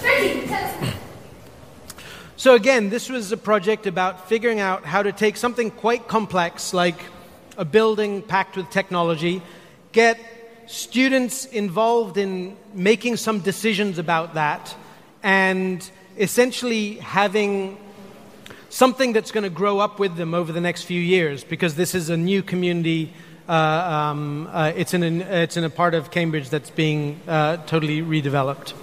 [0.00, 0.92] Freddie, tell.
[2.36, 6.74] So, again, this was a project about figuring out how to take something quite complex,
[6.74, 6.98] like
[7.56, 9.40] a building packed with technology,
[9.92, 10.18] get
[10.66, 14.74] students involved in making some decisions about that,
[15.22, 17.78] and essentially having
[18.68, 21.94] something that's going to grow up with them over the next few years because this
[21.94, 23.12] is a new community.
[23.48, 27.58] Uh, um, uh, it's, in an, it's in a part of Cambridge that's being uh,
[27.58, 28.74] totally redeveloped.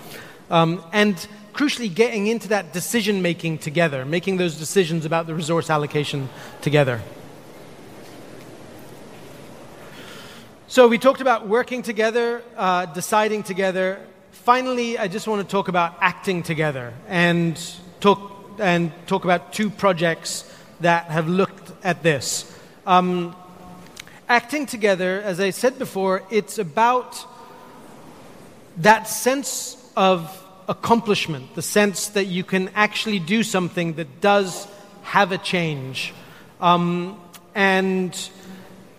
[0.50, 1.16] Um, and
[1.54, 6.30] crucially, getting into that decision making together, making those decisions about the resource allocation
[6.62, 7.02] together.
[10.68, 14.00] So, we talked about working together, uh, deciding together,
[14.44, 17.60] finally, I just want to talk about acting together and
[18.00, 20.50] talk, and talk about two projects
[20.82, 22.50] that have looked at this.
[22.86, 23.36] Um,
[24.28, 27.26] acting together, as I said before, it's about
[28.78, 34.68] that sense of accomplishment, the sense that you can actually do something that does
[35.04, 36.14] have a change.
[36.60, 37.20] Um,
[37.54, 38.18] and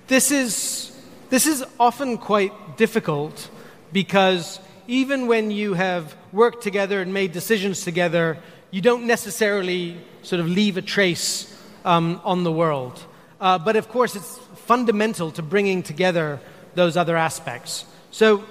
[0.06, 0.96] this is,
[1.30, 3.48] this is often quite difficult
[3.92, 8.38] because even when you have worked together and made decisions together,
[8.74, 11.46] you don't necessarily sort of leave a trace
[11.84, 13.00] um, on the world.
[13.40, 16.40] Uh, but of course, it's fundamental to bringing together
[16.74, 17.84] those other aspects.
[18.10, 18.42] So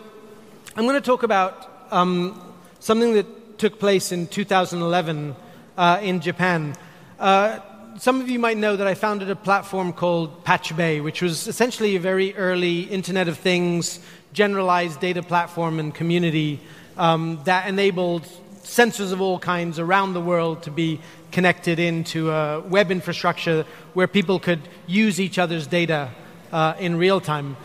[0.77, 2.41] I'm going to talk about um,
[2.79, 5.35] something that took place in 2011
[5.77, 6.77] uh, in Japan.
[7.19, 7.59] Uh,
[7.97, 11.97] some of you might know that I founded a platform called Pachube, which was essentially
[11.97, 13.99] a very early Internet of Things,
[14.31, 16.61] generalized data platform and community
[16.95, 18.25] um, that enabled
[18.63, 20.99] sensors of all kinds around the world to be
[21.31, 26.09] connected into a web infrastructure where people could use each other's data
[26.51, 27.57] uh, in real time.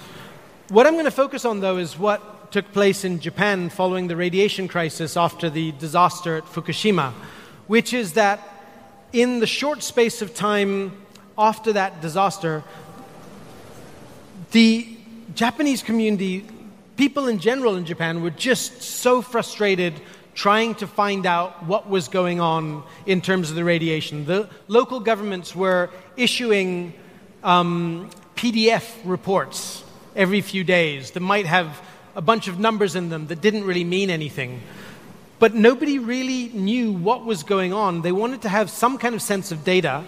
[0.68, 4.16] What I'm going to focus on, though, is what took place in Japan following the
[4.16, 7.12] radiation crisis after the disaster at Fukushima,
[7.66, 8.40] which is that
[9.12, 10.92] in the short space of time
[11.36, 12.64] after that disaster,
[14.50, 14.88] the
[15.34, 16.46] Japanese community,
[16.96, 19.94] people in general in Japan, were just so frustrated
[20.38, 24.24] trying to find out what was going on in terms of the radiation.
[24.24, 26.94] The local governments were issuing
[27.42, 29.82] um, PDF reports
[30.14, 31.82] every few days that might have
[32.14, 34.60] a bunch of numbers in them that didn't really mean anything.
[35.40, 38.02] But nobody really knew what was going on.
[38.02, 40.04] They wanted to have some kind of sense of data.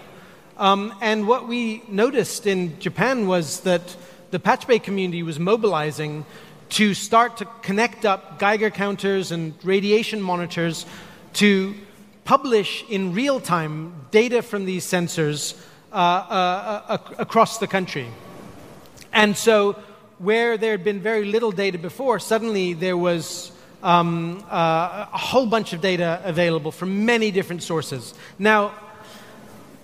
[0.57, 3.97] Um, and what we noticed in Japan was that
[4.31, 6.25] the Pachube community was mobilizing
[6.71, 10.85] to start to connect up Geiger counters and radiation monitors
[11.33, 11.75] to
[12.23, 18.07] publish in real time data from these sensors uh, uh, uh, across the country.
[19.11, 19.73] And so,
[20.19, 23.51] where there had been very little data before, suddenly there was
[23.83, 28.13] um, uh, a whole bunch of data available from many different sources.
[28.39, 28.73] Now,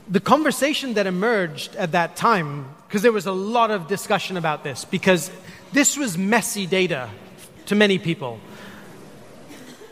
[0.07, 4.63] the conversation that emerged at that time, because there was a lot of discussion about
[4.63, 5.31] this, because
[5.73, 7.09] this was messy data
[7.65, 8.39] to many people.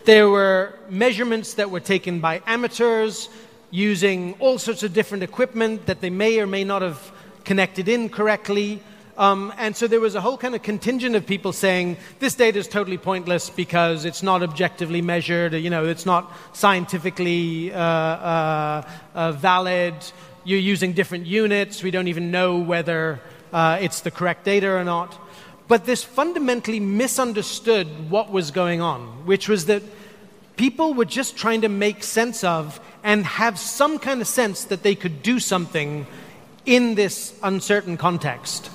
[0.05, 3.29] There were measurements that were taken by amateurs
[3.71, 7.11] using all sorts of different equipment that they may or may not have
[7.43, 8.81] connected in correctly.
[9.17, 12.59] Um, and so there was a whole kind of contingent of people saying this data
[12.59, 18.89] is totally pointless because it's not objectively measured, you know, it's not scientifically uh, uh,
[19.13, 19.95] uh, valid.
[20.43, 21.81] You're using different units.
[21.81, 23.21] We don't even know whether
[23.53, 25.17] uh, it's the correct data or not.
[25.67, 29.82] But this fundamentally misunderstood what was going on, which was that
[30.58, 34.84] people were just trying to make sense of and have some kind of sense that
[34.84, 36.06] they could do something
[36.65, 38.69] in this uncertain context.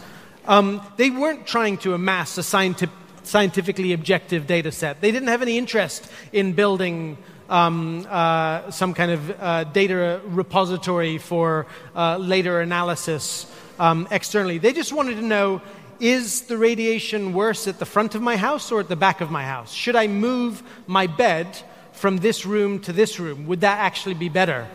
[0.47, 5.01] Um, they weren't trying to amass a scientific, scientifically objective data set.
[5.01, 11.19] They didn't have any interest in building um, uh, some kind of uh, data repository
[11.19, 13.47] for uh, later analysis
[13.79, 14.59] um, externally.
[14.59, 15.61] They just wanted to know
[16.01, 19.31] is the radiation worse at the front of my house or at the back of
[19.31, 19.73] my house?
[19.73, 21.47] Should I move my bed
[21.93, 23.47] from this room to this room?
[23.47, 24.67] Would that actually be better?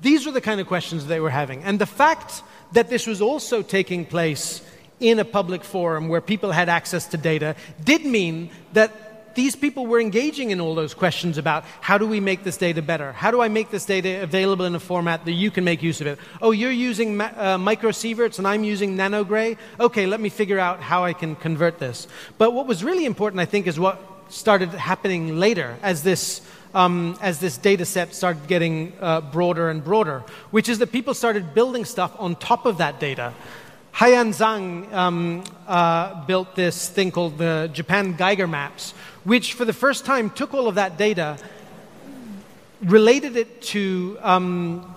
[0.00, 1.62] These were the kind of questions they were having.
[1.62, 4.62] And the fact that this was also taking place
[4.98, 9.86] in a public forum where people had access to data did mean that these people
[9.86, 13.12] were engaging in all those questions about how do we make this data better?
[13.12, 16.00] How do I make this data available in a format that you can make use
[16.00, 16.18] of it?
[16.40, 19.56] Oh, you're using uh, microsieverts and I'm using nanogray?
[19.80, 22.06] Okay, let me figure out how I can convert this.
[22.38, 26.40] But what was really important, I think, is what started happening later as this
[26.74, 31.14] um, as this data set started getting uh, broader and broader, which is that people
[31.14, 33.34] started building stuff on top of that data.
[33.94, 38.92] Haiyan Zhang um, uh, built this thing called the Japan Geiger Maps,
[39.24, 41.36] which for the first time took all of that data,
[42.80, 44.96] related it to um,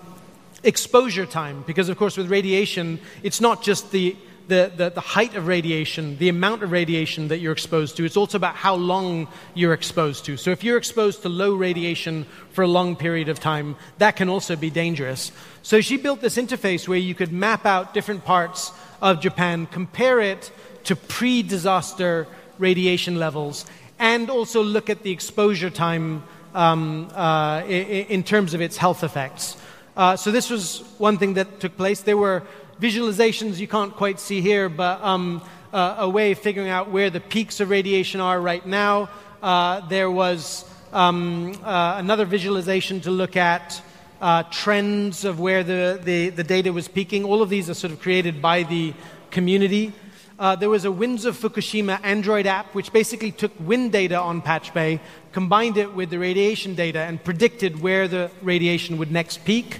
[0.63, 4.15] exposure time, because of course with radiation, it's not just the
[4.47, 8.05] the, the, the, height of radiation, the amount of radiation that you're exposed to.
[8.05, 10.37] It's also about how long you're exposed to.
[10.37, 14.29] So if you're exposed to low radiation for a long period of time, that can
[14.29, 15.31] also be dangerous.
[15.63, 20.19] So she built this interface where you could map out different parts of Japan, compare
[20.19, 20.51] it
[20.85, 23.65] to pre disaster radiation levels,
[23.99, 29.57] and also look at the exposure time um, uh, in, terms of its health effects.
[29.97, 32.01] Uh, so, this was one thing that took place.
[32.01, 32.43] There were
[32.81, 35.41] visualizations you can't quite see here, but um,
[35.73, 39.09] uh, a way of figuring out where the peaks of radiation are right now.
[39.43, 43.81] Uh, there was um, uh, another visualization to look at
[44.25, 47.23] uh, trends of where the, the, the, data was peaking.
[47.23, 48.91] All of these are sort of created by the
[49.29, 49.93] community.
[50.39, 54.41] Uh, there was a Winds of Fukushima Android app, which basically took wind data on
[54.41, 54.99] Pachube,
[55.31, 59.77] combined it with the radiation data, and predicted where the radiation would next peak,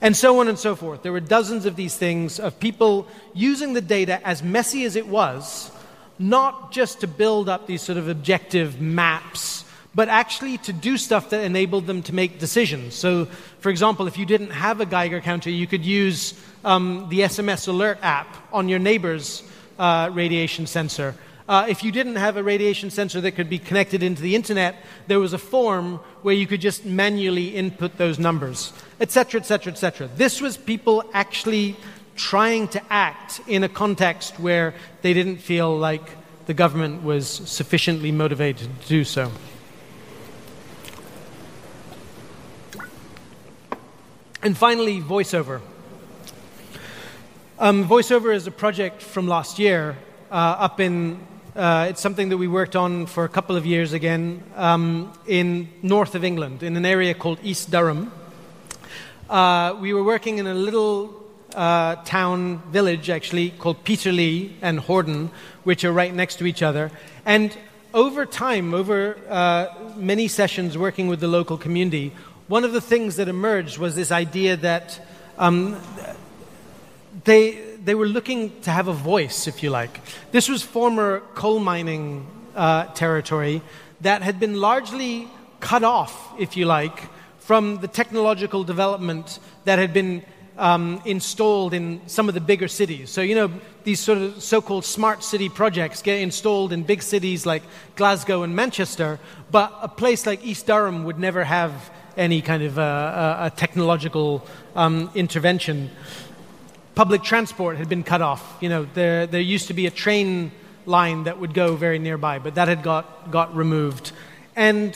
[0.00, 1.02] and so on and so forth.
[1.02, 5.08] There were dozens of these things of people using the data as messy as it
[5.08, 5.72] was,
[6.20, 9.64] not just to build up these sort of objective maps
[9.94, 12.94] but actually to do stuff that enabled them to make decisions.
[12.94, 13.26] So,
[13.58, 16.34] for example, if you didn't have a Geiger counter, you could use
[16.64, 19.42] um, the SMS alert app on your neighbor's
[19.78, 21.14] uh, radiation sensor.
[21.48, 24.76] Uh, if you didn't have a radiation sensor that could be connected into the internet,
[25.08, 30.08] there was a form where you could just manually input those numbers, etc., etc., etc.
[30.16, 31.76] This was people actually
[32.14, 34.72] trying to act in a context where
[35.02, 36.02] they didn't feel like
[36.46, 39.30] the government was sufficiently motivated to do so.
[44.44, 45.60] And finally, VoiceOver.
[47.60, 49.96] Um, VoiceOver is a project from last year
[50.32, 51.20] uh, up in,
[51.54, 55.68] uh, it's something that we worked on for a couple of years again um, in
[55.80, 58.10] north of England, in an area called East Durham.
[59.30, 61.14] Uh, we were working in a little
[61.54, 65.30] uh, town village, actually, called Peterlee and Horden,
[65.62, 66.90] which are right next to each other.
[67.24, 67.56] And
[67.94, 72.10] over time, over uh, many sessions working with the local community,
[72.52, 75.00] one of the things that emerged was this idea that
[75.38, 75.74] um,
[77.24, 80.00] they, they were looking to have a voice, if you like.
[80.32, 83.62] This was former coal mining uh, territory
[84.02, 85.30] that had been largely
[85.60, 90.22] cut off, if you like, from the technological development that had been
[90.58, 93.08] um, installed in some of the bigger cities.
[93.08, 93.50] So, you know,
[93.84, 97.62] these sort of so called smart city projects get installed in big cities like
[97.96, 99.18] Glasgow and Manchester,
[99.50, 104.46] but a place like East Durham would never have any kind of uh, uh, technological
[104.74, 105.90] um, intervention.
[106.94, 108.58] Public transport had been cut off.
[108.60, 110.52] You know, there, there used to be a train
[110.84, 114.12] line that would go very nearby, but that had got, got removed.
[114.56, 114.94] And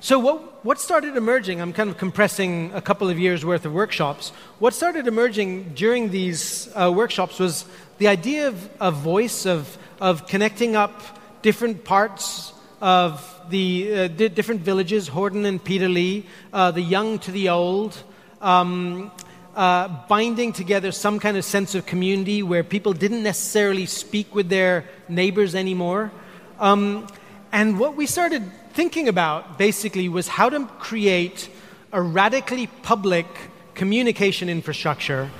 [0.00, 3.72] so, what, what started emerging, I'm kind of compressing a couple of years' worth of
[3.72, 4.30] workshops.
[4.58, 7.66] What started emerging during these uh, workshops was
[7.98, 11.02] the idea of a voice, of, of connecting up
[11.42, 17.30] different parts of the uh, di- different villages, Horden and Peterlee, uh, the young to
[17.30, 18.02] the old,
[18.40, 19.10] um,
[19.54, 24.48] uh, binding together some kind of sense of community where people didn't necessarily speak with
[24.48, 26.10] their neighbors anymore.
[26.58, 27.06] Um,
[27.52, 31.50] and what we started thinking about basically was how to create
[31.92, 33.26] a radically public
[33.74, 35.30] communication infrastructure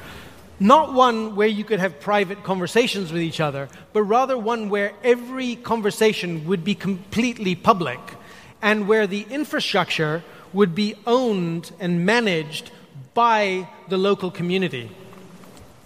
[0.62, 4.92] not one where you could have private conversations with each other, but rather one where
[5.02, 7.98] every conversation would be completely public
[8.62, 12.70] and where the infrastructure would be owned and managed
[13.12, 14.88] by the local community.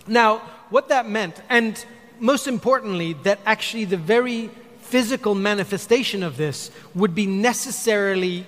[0.06, 1.82] Now, what that meant, and
[2.20, 4.50] most importantly, that actually the very
[4.80, 8.46] physical manifestation of this would be necessarily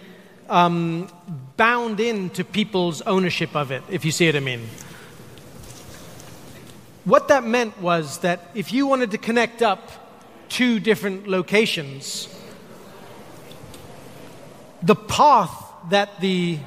[0.49, 1.09] um,
[1.57, 4.69] bound into people's ownership of it, if you see what I mean.
[7.09, 9.81] What that meant was that if you wanted to connect up
[10.51, 12.29] two different locations,
[14.83, 15.51] the path
[15.89, 16.59] that the,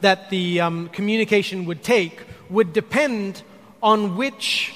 [0.00, 3.42] that the um, communication would take would depend
[3.82, 4.72] on which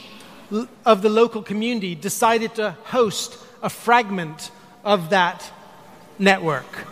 [0.84, 4.50] of the local community decided to host a fragment
[4.84, 5.50] of that
[6.18, 6.86] network.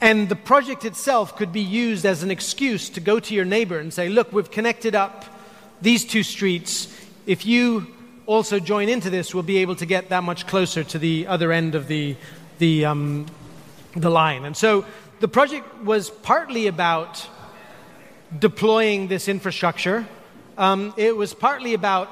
[0.00, 3.78] And the project itself could be used as an excuse to go to your neighbor
[3.78, 5.26] and say, look, we've connected up
[5.80, 6.88] these two streets
[7.26, 7.86] if you
[8.26, 11.52] also join into this, we'll be able to get that much closer to the other
[11.52, 12.16] end of the,
[12.58, 13.26] the, um,
[13.96, 14.44] the line.
[14.44, 14.84] And so
[15.20, 17.26] the project was partly about
[18.38, 20.06] deploying this infrastructure.
[20.56, 22.08] Um, it was partly about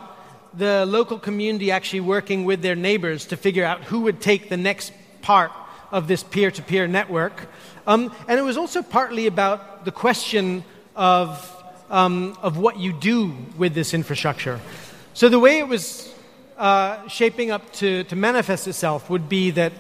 [0.59, 4.57] the local community actually working with their neighbors to figure out who would take the
[4.57, 4.93] next
[5.23, 5.53] part
[5.93, 7.49] of this peer to peer network.
[7.87, 10.65] Um, and it was also partly about the question
[10.97, 11.55] of,
[11.91, 14.61] um, of what you do with this infrastructure.
[15.19, 16.15] So, the way it was
[16.57, 19.73] uh, shaping up to, to manifest itself would be that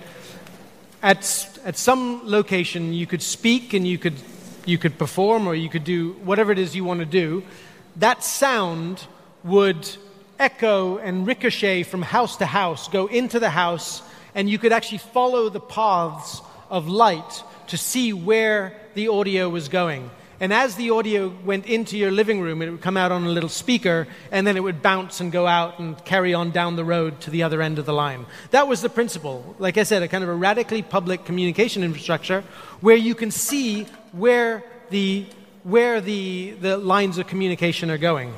[1.00, 4.16] at, at some location you could speak and you could,
[4.66, 7.44] you could perform or you could do whatever it is you want to do.
[7.94, 9.06] That sound
[9.44, 9.88] would
[10.40, 14.02] echo and ricochet from house to house, go into the house,
[14.34, 19.68] and you could actually follow the paths of light to see where the audio was
[19.68, 20.10] going.
[20.40, 23.28] And as the audio went into your living room, it would come out on a
[23.28, 26.84] little speaker, and then it would bounce and go out and carry on down the
[26.84, 28.24] road to the other end of the line.
[28.52, 29.56] That was the principle.
[29.58, 32.44] Like I said, a kind of a radically public communication infrastructure
[32.80, 35.26] where you can see where the,
[35.64, 38.32] where the, the lines of communication are going.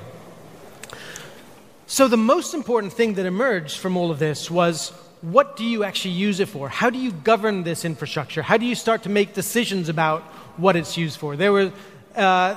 [1.87, 4.93] So, the most important thing that emerged from all of this was
[5.23, 6.69] what do you actually use it for?
[6.69, 8.43] How do you govern this infrastructure?
[8.43, 10.23] How do you start to make decisions about
[10.61, 11.37] what it's used for?
[11.37, 11.73] There were
[12.15, 12.55] uh,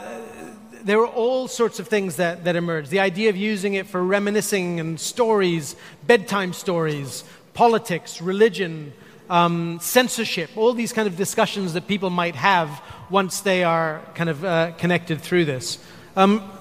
[0.84, 2.89] there were all sorts of things that, that emerged.
[2.89, 5.76] The idea of using it for reminiscing and stories,
[6.06, 7.24] bedtime stories,
[7.54, 8.91] politics, religion,
[9.30, 14.30] um, censorship, all these kind of discussions that people might have once they are kind
[14.30, 15.80] of uh, connected through this.
[16.16, 16.51] Um,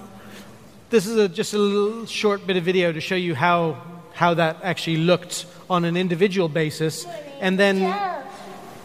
[0.90, 3.82] this is a, just a little short bit of video to show you how,
[4.12, 7.06] how that actually looked on an individual basis.
[7.40, 7.82] And then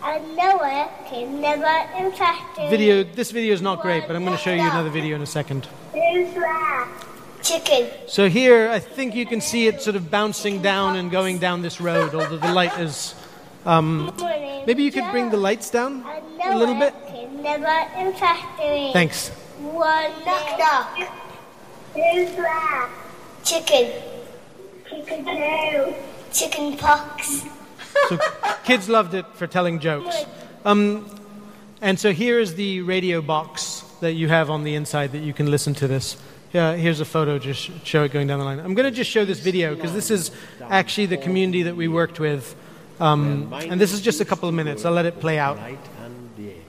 [0.08, 3.04] I know it can never infect video.
[3.04, 5.26] This video is not great, but I'm going to show you another video in a
[5.26, 5.66] second.
[5.92, 6.90] Who's that?
[7.44, 7.90] Chicken.
[8.08, 11.62] So here, I think you can see it sort of bouncing down and going down
[11.62, 13.16] this road, although the light is.
[13.66, 14.16] Um,
[14.66, 16.06] maybe you could bring the lights down
[16.42, 16.94] a little bit.
[17.08, 18.94] Can never infect me.
[18.94, 19.28] Thanks.
[19.60, 21.12] One knock knock.
[21.94, 22.90] Who's that?
[23.44, 23.92] Chicken.
[24.90, 25.94] Chicken who?
[26.32, 27.44] Chicken pox.
[28.10, 28.20] So
[28.64, 30.26] kids loved it for telling jokes.
[30.66, 31.10] Um,
[31.82, 35.34] and so here is the radio box that you have on the inside that you
[35.34, 36.18] can listen to this.
[36.54, 38.60] Yeah, here's a photo, just show it going down the line.
[38.60, 40.32] I'm going to just show this video because this is
[40.62, 42.56] actually the community that we worked with.
[43.00, 44.86] Um, and this is just a couple of minutes.
[44.86, 45.58] I'll let it play out.
[45.58, 46.62] Night and day.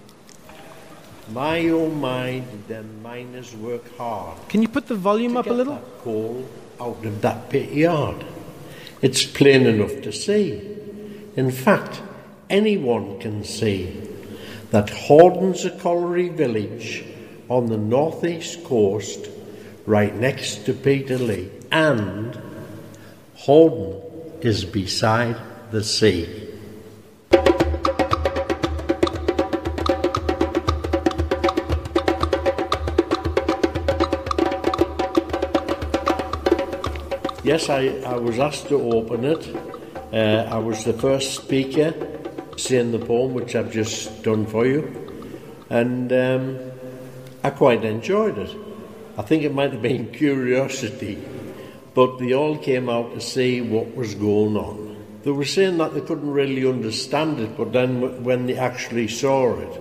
[1.32, 5.46] My oh my, did them miners work hard Can you put the volume to up
[5.46, 5.74] a little?
[5.74, 6.48] that coal
[6.80, 8.24] out of that pit yard.
[9.00, 10.77] It's plain enough to see.
[11.38, 12.02] In fact,
[12.50, 13.92] anyone can see
[14.72, 17.04] that Horden's a colliery village
[17.48, 19.28] on the northeast coast,
[19.86, 22.36] right next to Peterlee, and
[23.36, 24.02] Horden
[24.44, 25.36] is beside
[25.70, 26.26] the sea.
[37.44, 39.78] Yes, I, I was asked to open it.
[40.10, 41.92] Uh, I was the first speaker
[42.56, 44.88] saying the poem, which I've just done for you,
[45.68, 46.58] and um,
[47.44, 48.56] I quite enjoyed it.
[49.18, 51.22] I think it might have been curiosity,
[51.92, 54.96] but they all came out to see what was going on.
[55.24, 59.58] They were saying that they couldn't really understand it, but then when they actually saw
[59.58, 59.80] it,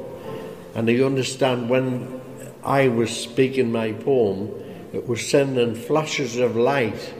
[0.76, 2.20] and they understand when
[2.66, 4.52] I was speaking my poem,
[4.92, 7.14] it was sending flashes of light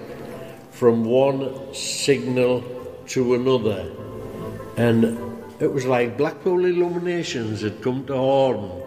[0.72, 2.74] from one signal
[3.10, 3.92] to another.
[4.76, 5.04] And
[5.60, 8.84] it was like Blackpool Illuminations had come to Horden.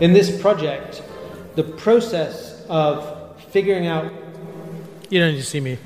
[0.00, 1.02] In this project,
[1.56, 4.12] the process of figuring out.
[5.10, 5.78] You don't need to see me.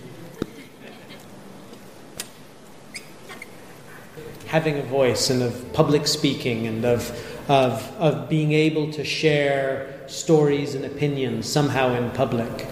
[4.46, 7.10] Having a voice and of public speaking and of,
[7.48, 12.66] of, of being able to share stories and opinions somehow in public.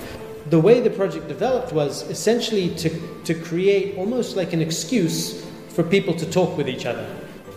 [0.54, 2.88] The way the project developed was essentially to,
[3.24, 7.04] to create almost like an excuse for people to talk with each other.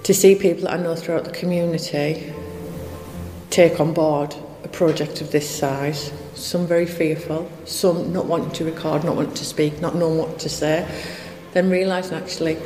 [0.01, 2.33] to see people that I know throughout the community
[3.51, 6.11] take on board a project of this size.
[6.33, 10.39] Some very fearful, some not wanting to record, not wanting to speak, not knowing what
[10.39, 10.87] to say.
[11.53, 12.57] Then realising actually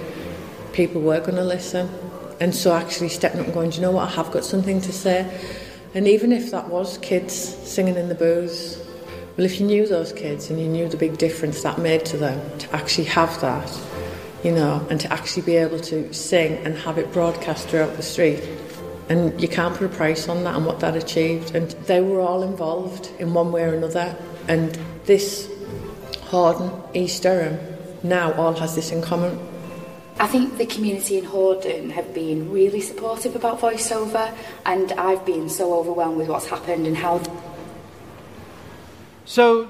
[0.72, 1.90] people were going to listen.
[2.40, 4.80] And so actually stepping up and going, do you know what, I have got something
[4.80, 5.30] to say.
[5.94, 8.81] And even if that was kids singing in the booths,
[9.38, 12.18] well, if you knew those kids and you knew the big difference that made to
[12.18, 13.80] them, to actually have that,
[14.44, 18.04] you know, and to actually be able to sing and have it broadcast throughout the
[18.04, 18.44] street.
[19.10, 21.56] And you can't put a price on that and what that achieved.
[21.56, 24.16] And they were all involved in one way or another.
[24.48, 25.48] And this
[26.30, 27.60] Horden, East Durham,
[28.04, 29.40] now all has this in common.
[30.20, 35.50] I think the community in Horden have been really supportive about voiceover, and I've been
[35.50, 37.22] so overwhelmed with what's happened and how
[39.32, 39.64] So,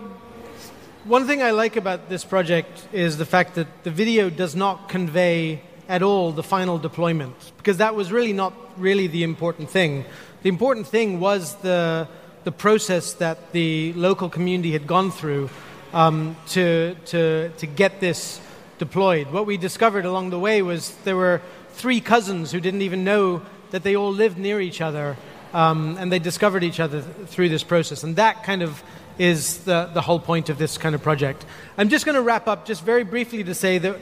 [1.04, 4.90] one thing I like about this project is the fact that the video does not
[4.90, 10.04] convey at all the final deployment, because that was really not really the important thing.
[10.42, 12.08] The important thing was the,
[12.44, 15.52] the process that the local community had gone through
[15.94, 18.42] um, to, to, to get this
[18.80, 19.28] deployed.
[19.32, 21.40] What we discovered along the way was there were
[21.74, 25.18] three cousins who didn't even know that they all lived near each other,
[25.54, 28.04] um, and they discovered each other th- through this process.
[28.04, 28.82] And that kind of
[29.22, 31.46] is the, the whole point of this kind of project.
[31.78, 34.00] I'm just going to wrap up just very briefly to say that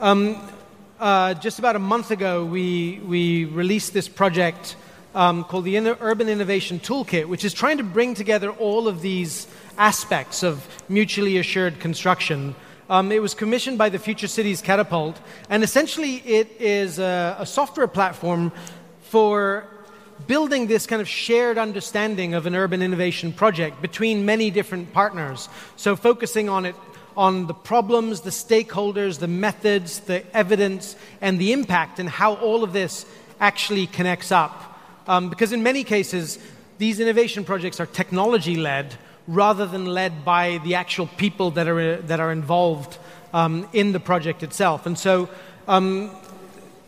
[0.00, 0.40] um,
[0.98, 4.76] uh, just about a month ago, we, we released this project
[5.14, 9.46] um, called the Urban Innovation Toolkit, which is trying to bring together all of these
[9.76, 12.54] aspects of mutually assured construction.
[12.88, 15.20] Um, it was commissioned by the Future Cities Catapult,
[15.50, 18.50] and essentially it is a, a software platform
[19.02, 19.66] for
[20.26, 25.48] building this kind of shared understanding of an urban innovation project between many different partners.
[25.76, 26.74] So, focusing on it
[27.16, 32.64] on the problems, the stakeholders, the methods, the evidence, and the impact, and how all
[32.64, 33.04] of this
[33.40, 34.78] actually connects up.
[35.06, 36.38] Um, because in many cases,
[36.78, 38.96] these innovation projects are technology led
[39.26, 42.98] rather than led by the actual people that are, that are involved
[43.32, 44.86] um, in the project itself.
[44.86, 45.28] And so,
[45.68, 46.10] um,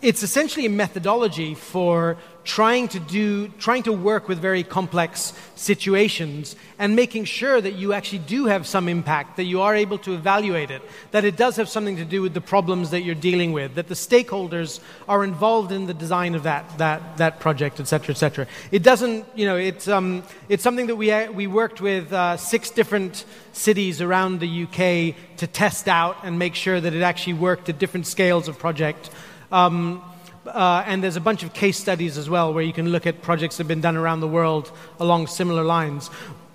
[0.04, 6.56] it's essentially a methodology for trying to do trying to work with very complex situations
[6.78, 10.12] and making sure that you actually do have some impact that you are able to
[10.12, 13.52] evaluate it that it does have something to do with the problems that you're dealing
[13.52, 18.12] with that the stakeholders are involved in the design of that that that project etc
[18.12, 22.12] etc it doesn't you know it's um, it's something that we uh, we worked with
[22.12, 27.02] uh, six different cities around the UK to test out and make sure that it
[27.02, 29.10] actually worked at different scales of project.
[29.50, 30.02] Um,
[30.46, 33.22] uh, and there's a bunch of case studies as well where you can look at
[33.22, 34.70] projects that have been done around the world
[35.00, 36.10] along similar lines.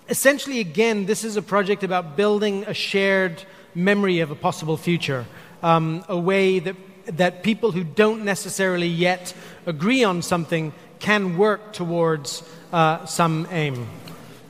[0.10, 3.44] Essentially, again, this is a project about building a shared
[3.76, 5.26] memory of a possible future,
[5.64, 6.76] um, a way that,
[7.06, 9.34] that people who don't necessarily yet
[9.66, 13.88] agree on something can work towards uh, some aim.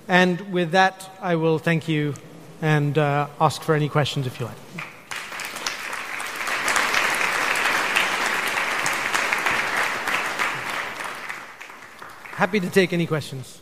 [0.07, 2.15] And with that, I will thank you
[2.61, 4.57] and uh, ask for any questions if you like.
[12.39, 13.59] Happy to take any questions.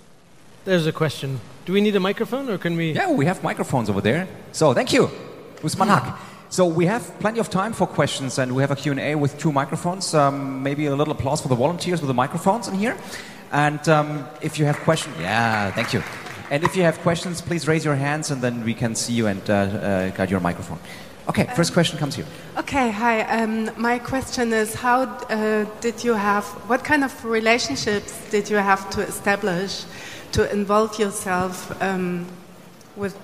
[0.63, 1.39] There's a question.
[1.65, 2.91] Do we need a microphone or can we?
[2.91, 4.27] Yeah, we have microphones over there.
[4.51, 5.09] So thank you,
[5.63, 6.15] Usman Haque.
[6.49, 9.51] So we have plenty of time for questions and we have a Q&A with two
[9.51, 10.13] microphones.
[10.13, 12.95] Um, maybe a little applause for the volunteers with the microphones in here.
[13.51, 16.03] And um, if you have questions, yeah, thank you.
[16.51, 19.25] And if you have questions, please raise your hands and then we can see you
[19.25, 20.77] and uh, uh, guide your microphone.
[21.29, 22.25] Okay, first question comes here.
[22.57, 23.21] Okay, hi.
[23.21, 28.55] Um, my question is how uh, did you have, what kind of relationships did you
[28.55, 29.83] have to establish
[30.31, 32.25] to involve yourself um,
[32.95, 33.15] with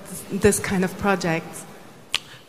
[0.42, 1.66] this kind of projects?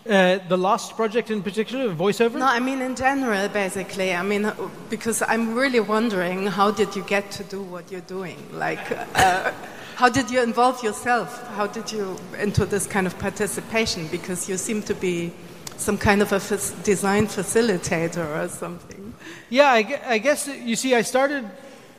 [0.09, 2.39] Uh, the last project in particular, voiceover?
[2.39, 4.13] No, I mean in general, basically.
[4.13, 4.53] I mean,
[4.91, 8.37] because I'm really wondering how did you get to do what you're doing?
[8.53, 8.85] Like,
[9.15, 9.53] uh,
[9.95, 11.47] how did you involve yourself?
[11.49, 14.09] How did you into this kind of participation?
[14.09, 15.33] Because you seem to be
[15.77, 16.39] some kind of a
[16.83, 19.15] design facilitator or something.
[19.51, 21.49] Yeah, I, I guess you see, I started,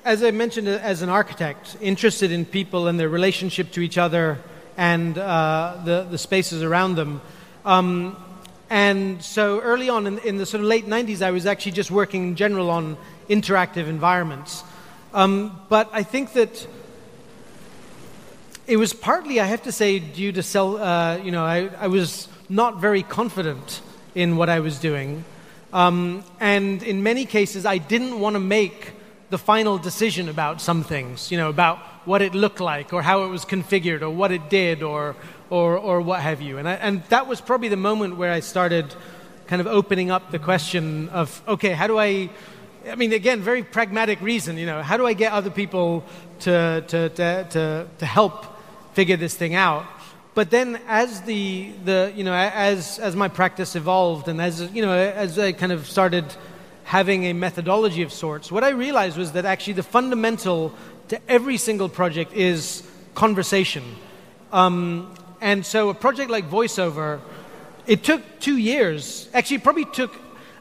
[0.04, 4.40] as I mentioned, as an architect, interested in people and their relationship to each other
[4.78, 7.22] and uh, the, the spaces around them.
[7.64, 8.18] Um,
[8.70, 11.92] and so early on in, in, the sort of late 90s, I was actually just
[11.92, 12.98] working in general on
[13.30, 14.64] interactive environments.
[15.14, 16.68] Um, but I think that
[18.68, 21.88] it was partly, I have to say, due to self, uh, you know, I, I,
[21.88, 23.82] was not very confident
[24.16, 25.24] in what I was doing.
[25.72, 28.94] Um, and in many cases, I didn't want to make
[29.30, 33.24] the final decision about some things, you know, about what it looked like or how
[33.26, 35.16] it was configured or what it did or,
[35.50, 36.58] or, or what have you.
[36.58, 38.96] And, I, and that was probably the moment where I started
[39.48, 42.30] kind of opening up the question of, okay, how do I,
[42.90, 46.04] I mean, again, very pragmatic reason, you know, how do I get other people
[46.42, 48.55] to, to, to, to, to help
[48.96, 49.86] figure this thing out.
[50.34, 54.82] But then, as the, the you know, as, as my practice evolved and as, you
[54.82, 56.26] know, as I kind of started
[56.84, 60.74] having a methodology of sorts, what I realized was that actually the fundamental
[61.10, 62.84] to every single project is
[63.14, 63.84] conversation.
[64.52, 67.22] Um, and so a project like VoiceOver,
[67.88, 70.14] it took two years, actually, probably took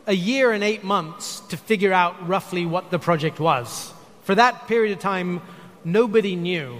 [0.07, 3.93] a year and eight months to figure out roughly what the project was.
[4.22, 5.41] For that period of time,
[5.85, 6.78] nobody knew.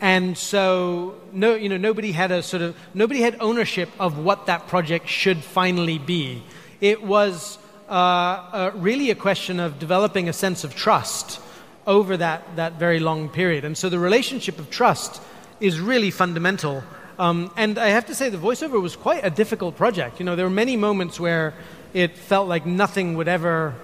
[0.00, 4.46] And so, no, you know, nobody had a sort of nobody had ownership of what
[4.46, 6.42] that project should finally be.
[6.80, 11.40] It was uh, uh, really a question of developing a sense of trust
[11.86, 13.64] over that, that very long period.
[13.64, 15.22] And so the relationship of trust
[15.58, 16.84] is really fundamental.
[17.18, 20.20] Um, and I have to say, the voiceover was quite a difficult project.
[20.20, 21.54] You know, there were many moments where
[21.94, 23.74] it felt like nothing would ever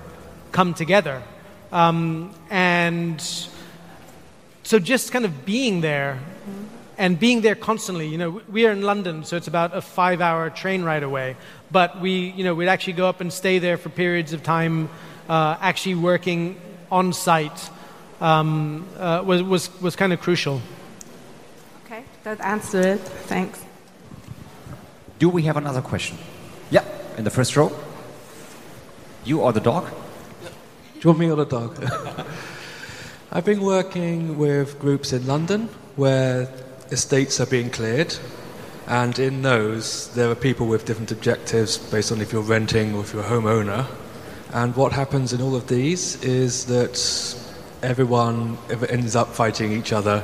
[0.53, 1.23] come together.
[1.73, 3.21] Um, and
[4.65, 6.19] so just kind of being there
[6.99, 8.09] and being there constantly.
[8.09, 11.37] You know, we are in London, so it's about a five-hour train ride away.
[11.71, 14.89] But we, you know, we'd actually go up and stay there for periods of time,
[15.29, 16.61] uh, actually working
[16.91, 17.71] on site
[18.21, 20.61] um, uh, was, was, was kind of crucial.
[21.85, 23.01] Okay, that answered it.
[23.01, 23.62] Thanks.
[25.19, 26.19] Do we have another question?
[26.71, 26.85] Yeah,
[27.17, 27.73] in the first row.
[29.25, 29.89] You or the dog?
[29.91, 32.27] Do you want me or the dog?
[33.37, 36.49] I've been working with groups in London where
[36.93, 38.14] estates are being cleared,
[38.87, 43.01] and in those, there are people with different objectives based on if you're renting or
[43.01, 43.87] if you're a homeowner.
[44.53, 46.97] And what happens in all of these is that
[47.82, 48.57] everyone
[48.89, 50.22] ends up fighting each other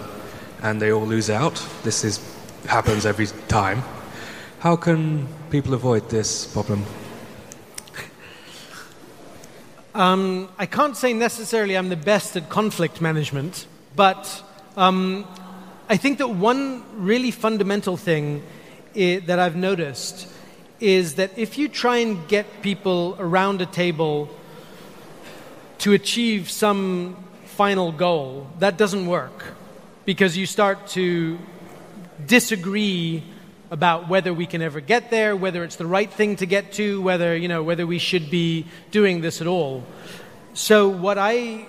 [0.62, 1.60] and they all lose out.
[1.82, 2.20] This is,
[2.66, 3.82] happens every time.
[4.60, 6.84] How can people avoid this problem?
[9.92, 13.66] Um, I can't say necessarily I'm the best at conflict management,
[13.96, 14.42] but
[14.76, 15.26] um,
[15.88, 18.44] I think that one really fundamental thing
[18.94, 20.28] that I've noticed
[20.78, 24.30] is that if you try and get people around a table
[25.78, 29.42] to achieve some final goal, that doesn't work
[30.04, 31.36] because you start to
[32.26, 33.24] disagree
[33.70, 37.00] about whether we can ever get there, whether it's the right thing to get to,
[37.02, 39.84] whether, you know, whether we should be doing this at all.
[40.54, 41.66] So what I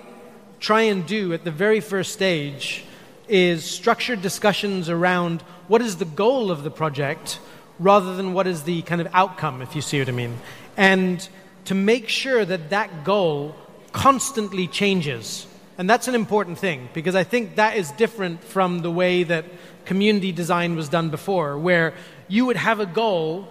[0.58, 2.84] try and do at the very first stage
[3.28, 7.38] is structure discussions around what is the goal of the project
[7.78, 10.38] rather than what is the kind of outcome, if you see what I mean.
[10.76, 11.26] And
[11.66, 13.54] to make sure that that goal
[13.92, 15.46] constantly changes.
[15.78, 19.44] And that's an important thing because I think that is different from the way that
[19.84, 21.94] community design was done before, where
[22.28, 23.48] you would have a goal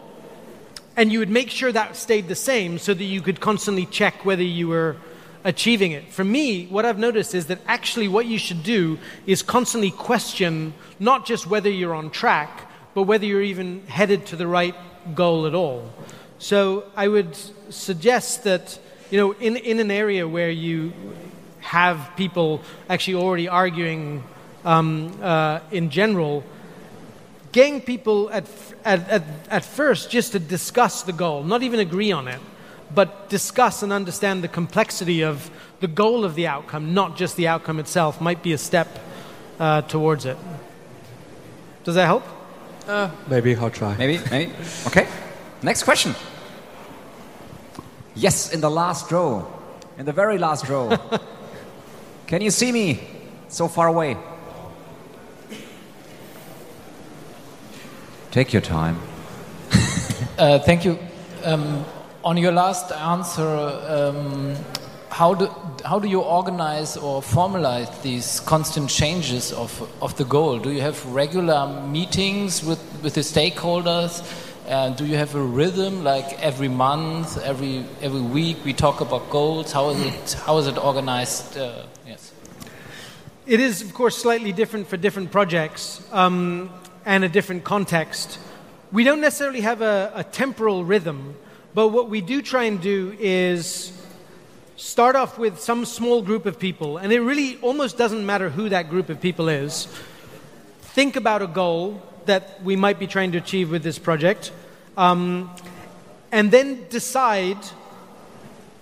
[0.98, 4.26] and you would make sure that stayed the same so that you could constantly check
[4.26, 4.98] whether you were
[5.44, 6.12] achieving it.
[6.12, 10.74] For me, what I've noticed is that actually what you should do is constantly question
[11.00, 14.76] not just whether you're on track, but whether you're even headed to the right
[15.16, 15.92] goal at all.
[16.40, 17.36] So I would
[17.70, 18.78] suggest that,
[19.10, 20.94] you know, in, in an area where you
[21.60, 24.24] have people actually already arguing
[24.64, 26.44] um, uh, in general,
[27.52, 28.46] getting people at,
[28.86, 32.40] at, at, at first just to discuss the goal, not even agree on it,
[32.94, 35.50] but discuss and understand the complexity of
[35.80, 38.88] the goal of the outcome, not just the outcome itself, might be a step
[39.60, 40.38] uh, towards it.
[41.84, 42.24] Does that help?
[42.88, 43.96] Uh, maybe I'll try.
[43.98, 44.52] Maybe, maybe.
[44.88, 45.08] Okay.
[45.64, 46.16] Next question.
[48.16, 49.48] Yes, in the last row.
[49.98, 50.98] In the very last row.
[52.28, 53.00] Can you see me
[53.48, 54.18] so far away?
[58.32, 58.98] Take your time.
[60.38, 60.98] uh, thank you.
[61.44, 61.84] Um,
[62.24, 64.56] on your last answer, um,
[65.10, 65.48] how do
[65.84, 69.72] how do you organize or formalize these constant changes of
[70.02, 70.60] of the goal?
[70.60, 74.24] Do you have regular meetings with with the stakeholders?
[74.66, 79.30] Uh, do you have a rhythm like every month, every every week we talk about
[79.30, 79.74] goals?
[79.74, 81.58] How is it how is it organized?
[81.58, 82.32] Uh, yes.
[83.46, 86.70] It is, of course, slightly different for different projects um,
[87.06, 88.40] and a different context.
[88.92, 91.36] We don't necessarily have a, a temporal rhythm,
[91.74, 93.94] but what we do try and do is
[94.76, 98.70] start off with some small group of people, and it really almost doesn't matter who
[98.70, 99.88] that group of people is.
[100.82, 104.52] Think about a goal that we might be trying to achieve with this project,
[104.98, 105.50] um,
[106.32, 107.58] and then decide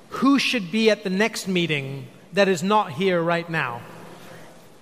[0.10, 3.82] who should be at the next meeting that is not here right now.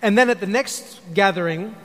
[0.01, 1.75] And then at the next gathering,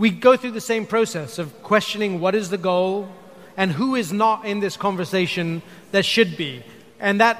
[0.00, 3.06] we go through the same process of questioning what is the goal
[3.54, 5.60] and who is not in this conversation
[5.92, 6.62] that should be.
[6.98, 7.38] And that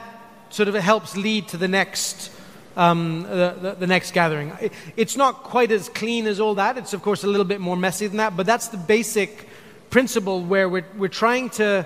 [0.51, 2.31] sort of helps lead to the next.
[2.77, 4.53] Um, the, the, next gathering.
[4.61, 6.79] It, it's not quite as clean as all that.
[6.79, 9.49] It's, of course, a little bit more messy than that, but that's the basic
[9.91, 11.85] principle where we're, we're trying to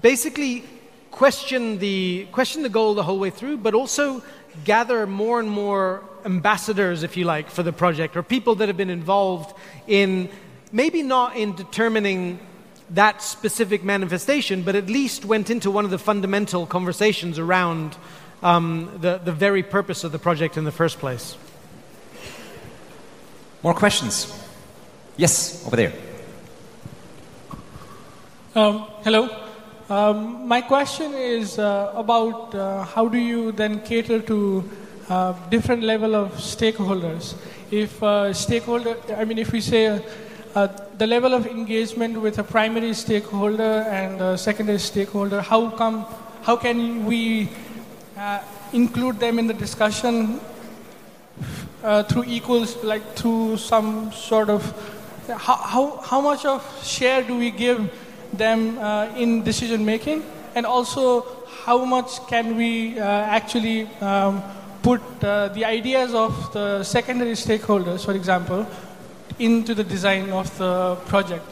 [0.00, 0.64] basically
[1.10, 4.22] question the, question the goal the whole way through, but also
[4.64, 8.76] gather more and more ambassadors, if you like, for the project, or people that have
[8.76, 10.28] been involved in
[10.72, 12.38] maybe not in determining
[12.90, 17.96] that specific manifestation, but at least went into one of the fundamental conversations around
[18.42, 21.36] um, the, the very purpose of the project in the first place.
[23.62, 24.32] More questions?
[25.16, 25.92] Yes, over there.
[28.54, 29.45] Um, hello.
[29.88, 34.68] Um, my question is uh, about uh, how do you then cater to
[35.08, 37.36] uh, different level of stakeholders?
[37.70, 40.04] If uh, stakeholder, I mean, if we say
[40.56, 40.66] uh,
[40.98, 46.04] the level of engagement with a primary stakeholder and a secondary stakeholder, how come,
[46.42, 47.48] how can we
[48.18, 48.40] uh,
[48.72, 50.40] include them in the discussion
[51.84, 54.64] uh, through equals, like through some sort of,
[55.28, 57.88] how, how, how much of share do we give
[58.32, 60.24] them uh, in decision making?
[60.54, 61.26] And also,
[61.64, 64.42] how much can we uh, actually um,
[64.82, 68.66] put the ideas of the secondary stakeholders, for example,
[69.38, 71.44] into the design of the project.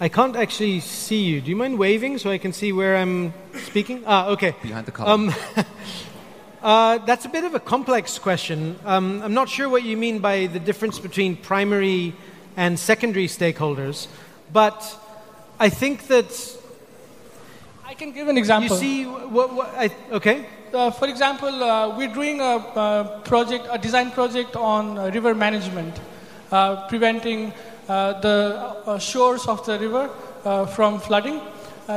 [0.00, 1.40] I can't actually see you.
[1.40, 4.04] Do you mind waving so I can see where I'm speaking?
[4.06, 4.54] Ah, okay.
[4.62, 5.30] Behind the column.
[5.30, 5.34] Um,
[6.62, 8.78] uh, that's a bit of a complex question.
[8.84, 12.14] Um, I'm not sure what you mean by the difference between primary
[12.56, 14.06] and secondary stakeholders,
[14.52, 14.80] but
[15.60, 16.56] I think that.
[17.84, 18.76] I can give an example.
[18.76, 20.46] You see, what, what I, okay.
[20.72, 25.34] Uh, for example, uh, we're doing a, a, project, a design project on uh, river
[25.34, 25.98] management.
[26.50, 27.52] Uh, preventing
[27.88, 30.08] uh, the uh, shores of the river
[30.74, 31.42] from flooding.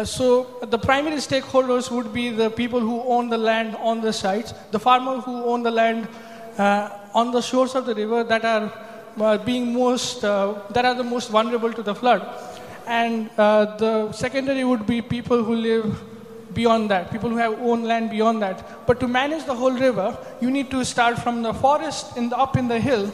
[0.04, 4.54] so the primary stakeholders would be the people who own the land on the sites,
[4.72, 6.06] the farmer who own the land
[7.14, 11.72] on the shores of the river that are being most that are the most vulnerable
[11.72, 12.22] to the flood
[12.88, 16.02] and uh, the secondary would be people who live
[16.54, 18.86] beyond that, people who have own land beyond that.
[18.86, 22.38] But to manage the whole river, you need to start from the forest in the,
[22.38, 23.12] up in the hill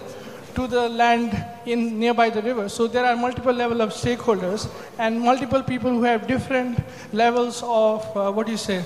[0.55, 2.68] to the land in nearby the river.
[2.68, 6.80] So there are multiple level of stakeholders and multiple people who have different
[7.13, 8.84] levels of uh, what do you say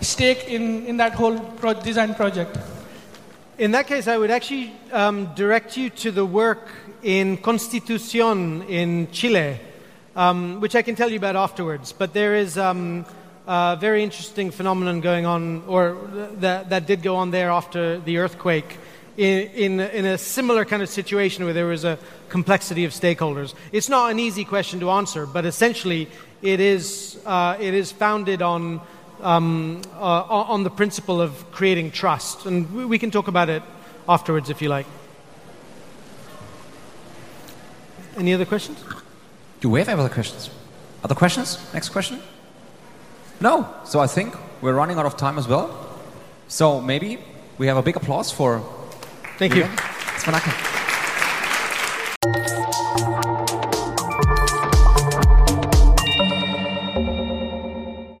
[0.00, 2.56] stake in, in that whole pro- design project.
[3.58, 6.68] In that case, I would actually um, direct you to the work
[7.02, 9.58] in Constitucion in Chile,
[10.18, 11.92] um, which I can tell you about afterwards.
[11.92, 13.06] But there is um,
[13.46, 15.96] a very interesting phenomenon going on, or
[16.40, 18.76] that, that did go on there after the earthquake,
[19.16, 21.98] in, in, in a similar kind of situation where there was a
[22.28, 23.54] complexity of stakeholders.
[23.72, 26.08] It's not an easy question to answer, but essentially
[26.42, 28.80] it is, uh, it is founded on,
[29.22, 32.46] um, uh, on the principle of creating trust.
[32.46, 33.62] And we- we can talk about it
[34.08, 34.86] afterwards if you like.
[38.16, 38.78] Any other questions?
[39.60, 40.50] Do we have any other questions?
[41.02, 41.58] Other questions?
[41.74, 42.20] Next question?
[43.40, 43.68] No.
[43.84, 45.68] So I think we're running out of time as well.
[46.48, 47.18] So maybe
[47.58, 48.62] we have a big applause for.
[49.38, 49.66] Thank you.
[50.18, 50.77] Sven Acker.